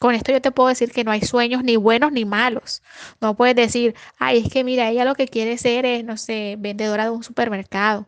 Con 0.00 0.14
esto 0.14 0.32
yo 0.32 0.40
te 0.40 0.52
puedo 0.52 0.70
decir 0.70 0.90
que 0.90 1.04
no 1.04 1.10
hay 1.10 1.20
sueños 1.20 1.62
ni 1.62 1.76
buenos 1.76 2.12
ni 2.12 2.24
malos. 2.24 2.82
No 3.20 3.36
puedes 3.36 3.54
decir, 3.54 3.94
ay, 4.18 4.38
es 4.38 4.50
que 4.50 4.64
mira, 4.64 4.88
ella 4.88 5.04
lo 5.04 5.14
que 5.14 5.28
quiere 5.28 5.58
ser 5.58 5.84
es, 5.84 6.02
no 6.02 6.16
sé, 6.16 6.56
vendedora 6.58 7.04
de 7.04 7.10
un 7.10 7.22
supermercado. 7.22 8.06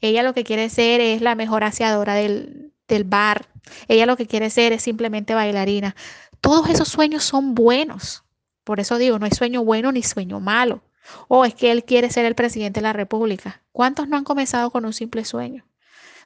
Ella 0.00 0.22
lo 0.22 0.32
que 0.32 0.42
quiere 0.42 0.70
ser 0.70 1.02
es 1.02 1.20
la 1.20 1.34
mejor 1.34 1.64
aseadora 1.64 2.14
del, 2.14 2.72
del 2.88 3.04
bar. 3.04 3.46
Ella 3.88 4.06
lo 4.06 4.16
que 4.16 4.26
quiere 4.26 4.48
ser 4.48 4.72
es 4.72 4.80
simplemente 4.80 5.34
bailarina. 5.34 5.94
Todos 6.40 6.70
esos 6.70 6.88
sueños 6.88 7.24
son 7.24 7.54
buenos. 7.54 8.24
Por 8.64 8.80
eso 8.80 8.96
digo, 8.96 9.18
no 9.18 9.26
hay 9.26 9.32
sueño 9.32 9.62
bueno 9.62 9.92
ni 9.92 10.02
sueño 10.02 10.40
malo. 10.40 10.82
O 11.28 11.44
es 11.44 11.54
que 11.54 11.70
él 11.72 11.84
quiere 11.84 12.08
ser 12.08 12.24
el 12.24 12.34
presidente 12.34 12.80
de 12.80 12.84
la 12.84 12.94
República. 12.94 13.60
¿Cuántos 13.70 14.08
no 14.08 14.16
han 14.16 14.24
comenzado 14.24 14.70
con 14.70 14.86
un 14.86 14.94
simple 14.94 15.26
sueño? 15.26 15.66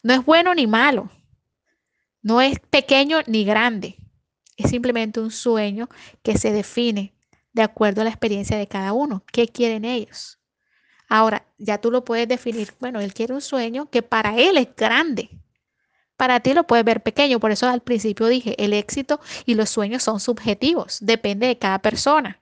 No 0.05 0.15
es 0.15 0.25
bueno 0.25 0.55
ni 0.55 0.69
malo. 0.69 1.11
No 2.23 2.41
es 2.41 2.59
pequeño 2.59 3.19
ni 3.27 3.45
grande. 3.45 3.97
Es 4.57 4.71
simplemente 4.71 5.21
un 5.21 5.31
sueño 5.31 5.89
que 6.23 6.37
se 6.37 6.53
define 6.53 7.15
de 7.53 7.63
acuerdo 7.63 8.01
a 8.01 8.05
la 8.05 8.11
experiencia 8.11 8.57
de 8.57 8.67
cada 8.67 8.93
uno. 8.93 9.23
¿Qué 9.33 9.49
quieren 9.49 9.85
ellos? 9.85 10.39
Ahora, 11.09 11.47
ya 11.57 11.79
tú 11.79 11.91
lo 11.91 12.05
puedes 12.05 12.29
definir. 12.29 12.75
Bueno, 12.81 13.01
él 13.01 13.15
quiere 13.15 13.35
un 13.35 13.41
sueño 13.41 13.89
que 13.91 14.03
para 14.03 14.37
él 14.37 14.57
es 14.57 14.69
grande. 14.77 15.31
Para 16.17 16.41
ti 16.41 16.53
lo 16.53 16.67
puedes 16.67 16.85
ver 16.85 17.03
pequeño, 17.03 17.39
por 17.39 17.53
eso 17.53 17.69
al 17.69 17.81
principio 17.81 18.27
dije, 18.27 18.57
el 18.63 18.73
éxito 18.73 19.21
y 19.47 19.55
los 19.55 19.71
sueños 19.71 20.03
son 20.03 20.19
subjetivos, 20.19 20.99
depende 21.01 21.47
de 21.47 21.59
cada 21.59 21.79
persona. 21.79 22.41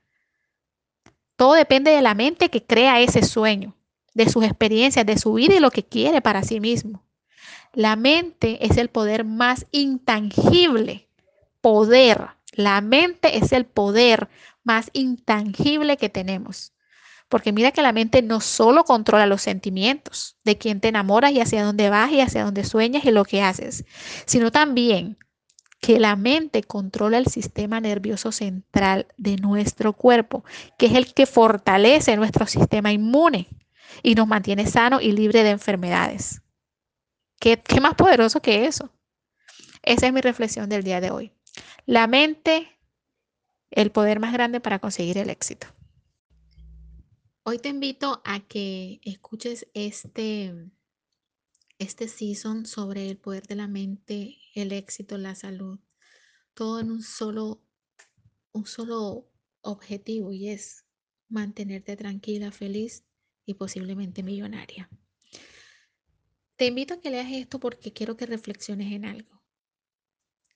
Todo 1.36 1.52
depende 1.52 1.90
de 1.90 2.00
la 2.00 2.14
mente 2.14 2.48
que 2.48 2.64
crea 2.64 3.02
ese 3.02 3.22
sueño, 3.22 3.76
de 4.14 4.30
sus 4.30 4.44
experiencias, 4.44 5.04
de 5.04 5.18
su 5.18 5.34
vida 5.34 5.54
y 5.54 5.60
lo 5.60 5.70
que 5.70 5.84
quiere 5.84 6.22
para 6.22 6.42
sí 6.42 6.58
mismo. 6.58 7.05
La 7.76 7.94
mente 7.94 8.64
es 8.64 8.78
el 8.78 8.88
poder 8.88 9.24
más 9.24 9.66
intangible. 9.70 11.10
Poder. 11.60 12.28
La 12.52 12.80
mente 12.80 13.36
es 13.36 13.52
el 13.52 13.66
poder 13.66 14.30
más 14.64 14.88
intangible 14.94 15.98
que 15.98 16.08
tenemos. 16.08 16.72
Porque 17.28 17.52
mira 17.52 17.72
que 17.72 17.82
la 17.82 17.92
mente 17.92 18.22
no 18.22 18.40
solo 18.40 18.84
controla 18.84 19.26
los 19.26 19.42
sentimientos 19.42 20.38
de 20.42 20.56
quién 20.56 20.80
te 20.80 20.88
enamoras 20.88 21.32
y 21.32 21.40
hacia 21.40 21.64
dónde 21.64 21.90
vas 21.90 22.10
y 22.12 22.22
hacia 22.22 22.44
dónde 22.44 22.64
sueñas 22.64 23.04
y 23.04 23.10
lo 23.10 23.26
que 23.26 23.42
haces, 23.42 23.84
sino 24.24 24.50
también 24.50 25.18
que 25.78 26.00
la 26.00 26.16
mente 26.16 26.62
controla 26.62 27.18
el 27.18 27.26
sistema 27.26 27.78
nervioso 27.82 28.32
central 28.32 29.06
de 29.18 29.36
nuestro 29.36 29.92
cuerpo, 29.92 30.46
que 30.78 30.86
es 30.86 30.94
el 30.94 31.12
que 31.12 31.26
fortalece 31.26 32.16
nuestro 32.16 32.46
sistema 32.46 32.90
inmune 32.90 33.48
y 34.02 34.14
nos 34.14 34.26
mantiene 34.26 34.66
sano 34.66 34.98
y 34.98 35.12
libre 35.12 35.42
de 35.42 35.50
enfermedades. 35.50 36.40
¿Qué, 37.38 37.62
más 37.80 37.94
poderoso 37.94 38.40
que 38.40 38.66
eso? 38.66 38.92
Esa 39.82 40.06
es 40.06 40.12
mi 40.12 40.20
reflexión 40.20 40.68
del 40.68 40.82
día 40.82 41.00
de 41.00 41.10
hoy. 41.10 41.32
La 41.84 42.06
mente, 42.06 42.68
el 43.70 43.92
poder 43.92 44.20
más 44.20 44.32
grande 44.32 44.60
para 44.60 44.78
conseguir 44.78 45.18
el 45.18 45.30
éxito. 45.30 45.66
Hoy 47.44 47.58
te 47.58 47.68
invito 47.68 48.22
a 48.24 48.40
que 48.40 49.00
escuches 49.04 49.68
este, 49.74 50.52
este 51.78 52.08
season 52.08 52.66
sobre 52.66 53.08
el 53.08 53.18
poder 53.18 53.46
de 53.46 53.54
la 53.54 53.68
mente, 53.68 54.38
el 54.54 54.72
éxito, 54.72 55.16
la 55.16 55.34
salud, 55.34 55.78
todo 56.54 56.80
en 56.80 56.90
un 56.90 57.02
solo, 57.02 57.62
un 58.52 58.66
solo 58.66 59.30
objetivo 59.60 60.32
y 60.32 60.48
es 60.48 60.86
mantenerte 61.28 61.96
tranquila, 61.96 62.50
feliz 62.50 63.04
y 63.44 63.54
posiblemente 63.54 64.22
millonaria. 64.22 64.90
Te 66.56 66.64
invito 66.64 66.94
a 66.94 67.00
que 67.00 67.10
leas 67.10 67.30
esto 67.32 67.60
porque 67.60 67.92
quiero 67.92 68.16
que 68.16 68.24
reflexiones 68.24 68.90
en 68.90 69.04
algo. 69.04 69.42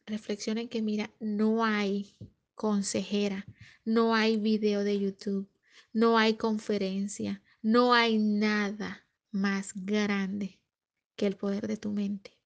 Reflexiona 0.06 0.62
en 0.62 0.68
que, 0.70 0.80
mira, 0.80 1.10
no 1.20 1.62
hay 1.62 2.16
consejera, 2.54 3.46
no 3.84 4.14
hay 4.14 4.38
video 4.38 4.82
de 4.82 4.98
YouTube, 4.98 5.50
no 5.92 6.16
hay 6.16 6.34
conferencia, 6.34 7.42
no 7.60 7.92
hay 7.92 8.18
nada 8.18 9.06
más 9.30 9.72
grande 9.74 10.58
que 11.16 11.26
el 11.26 11.36
poder 11.36 11.68
de 11.68 11.76
tu 11.76 11.90
mente. 11.90 12.38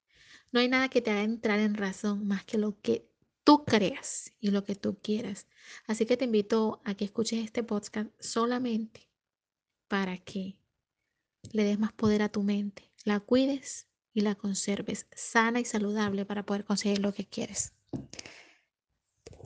No 0.51 0.59
hay 0.59 0.69
nada 0.69 0.89
que 0.89 1.01
te 1.01 1.13
haga 1.13 1.23
entrar 1.23 1.61
en 1.61 1.75
razón 1.75 2.27
más 2.27 2.45
que 2.45 2.59
lo 2.59 2.81
que 2.81 3.09
tú 3.45 3.65
creas 3.65 4.33
y 4.41 4.51
lo 4.51 4.65
que 4.65 4.75
tú 4.75 4.99
quieras. 5.01 5.47
Así 5.87 6.07
que 6.07 6.17
te 6.17 6.25
invito 6.25 6.81
a 6.85 6.97
que 6.97 7.05
escuches 7.05 7.45
este 7.45 7.63
podcast 7.63 8.11
solamente 8.19 9.09
para 9.87 10.19
que 10.19 10.59
le 11.53 11.63
des 11.63 11.79
más 11.79 11.93
poder 11.93 12.23
a 12.23 12.29
tu 12.29 12.43
mente, 12.43 12.91
la 13.05 13.21
cuides 13.21 13.89
y 14.13 14.23
la 14.23 14.35
conserves 14.35 15.07
sana 15.13 15.61
y 15.61 15.65
saludable 15.65 16.25
para 16.27 16.45
poder 16.45 16.65
conseguir 16.65 17.01
lo 17.01 17.13
que 17.15 17.27
quieres. 17.27 17.75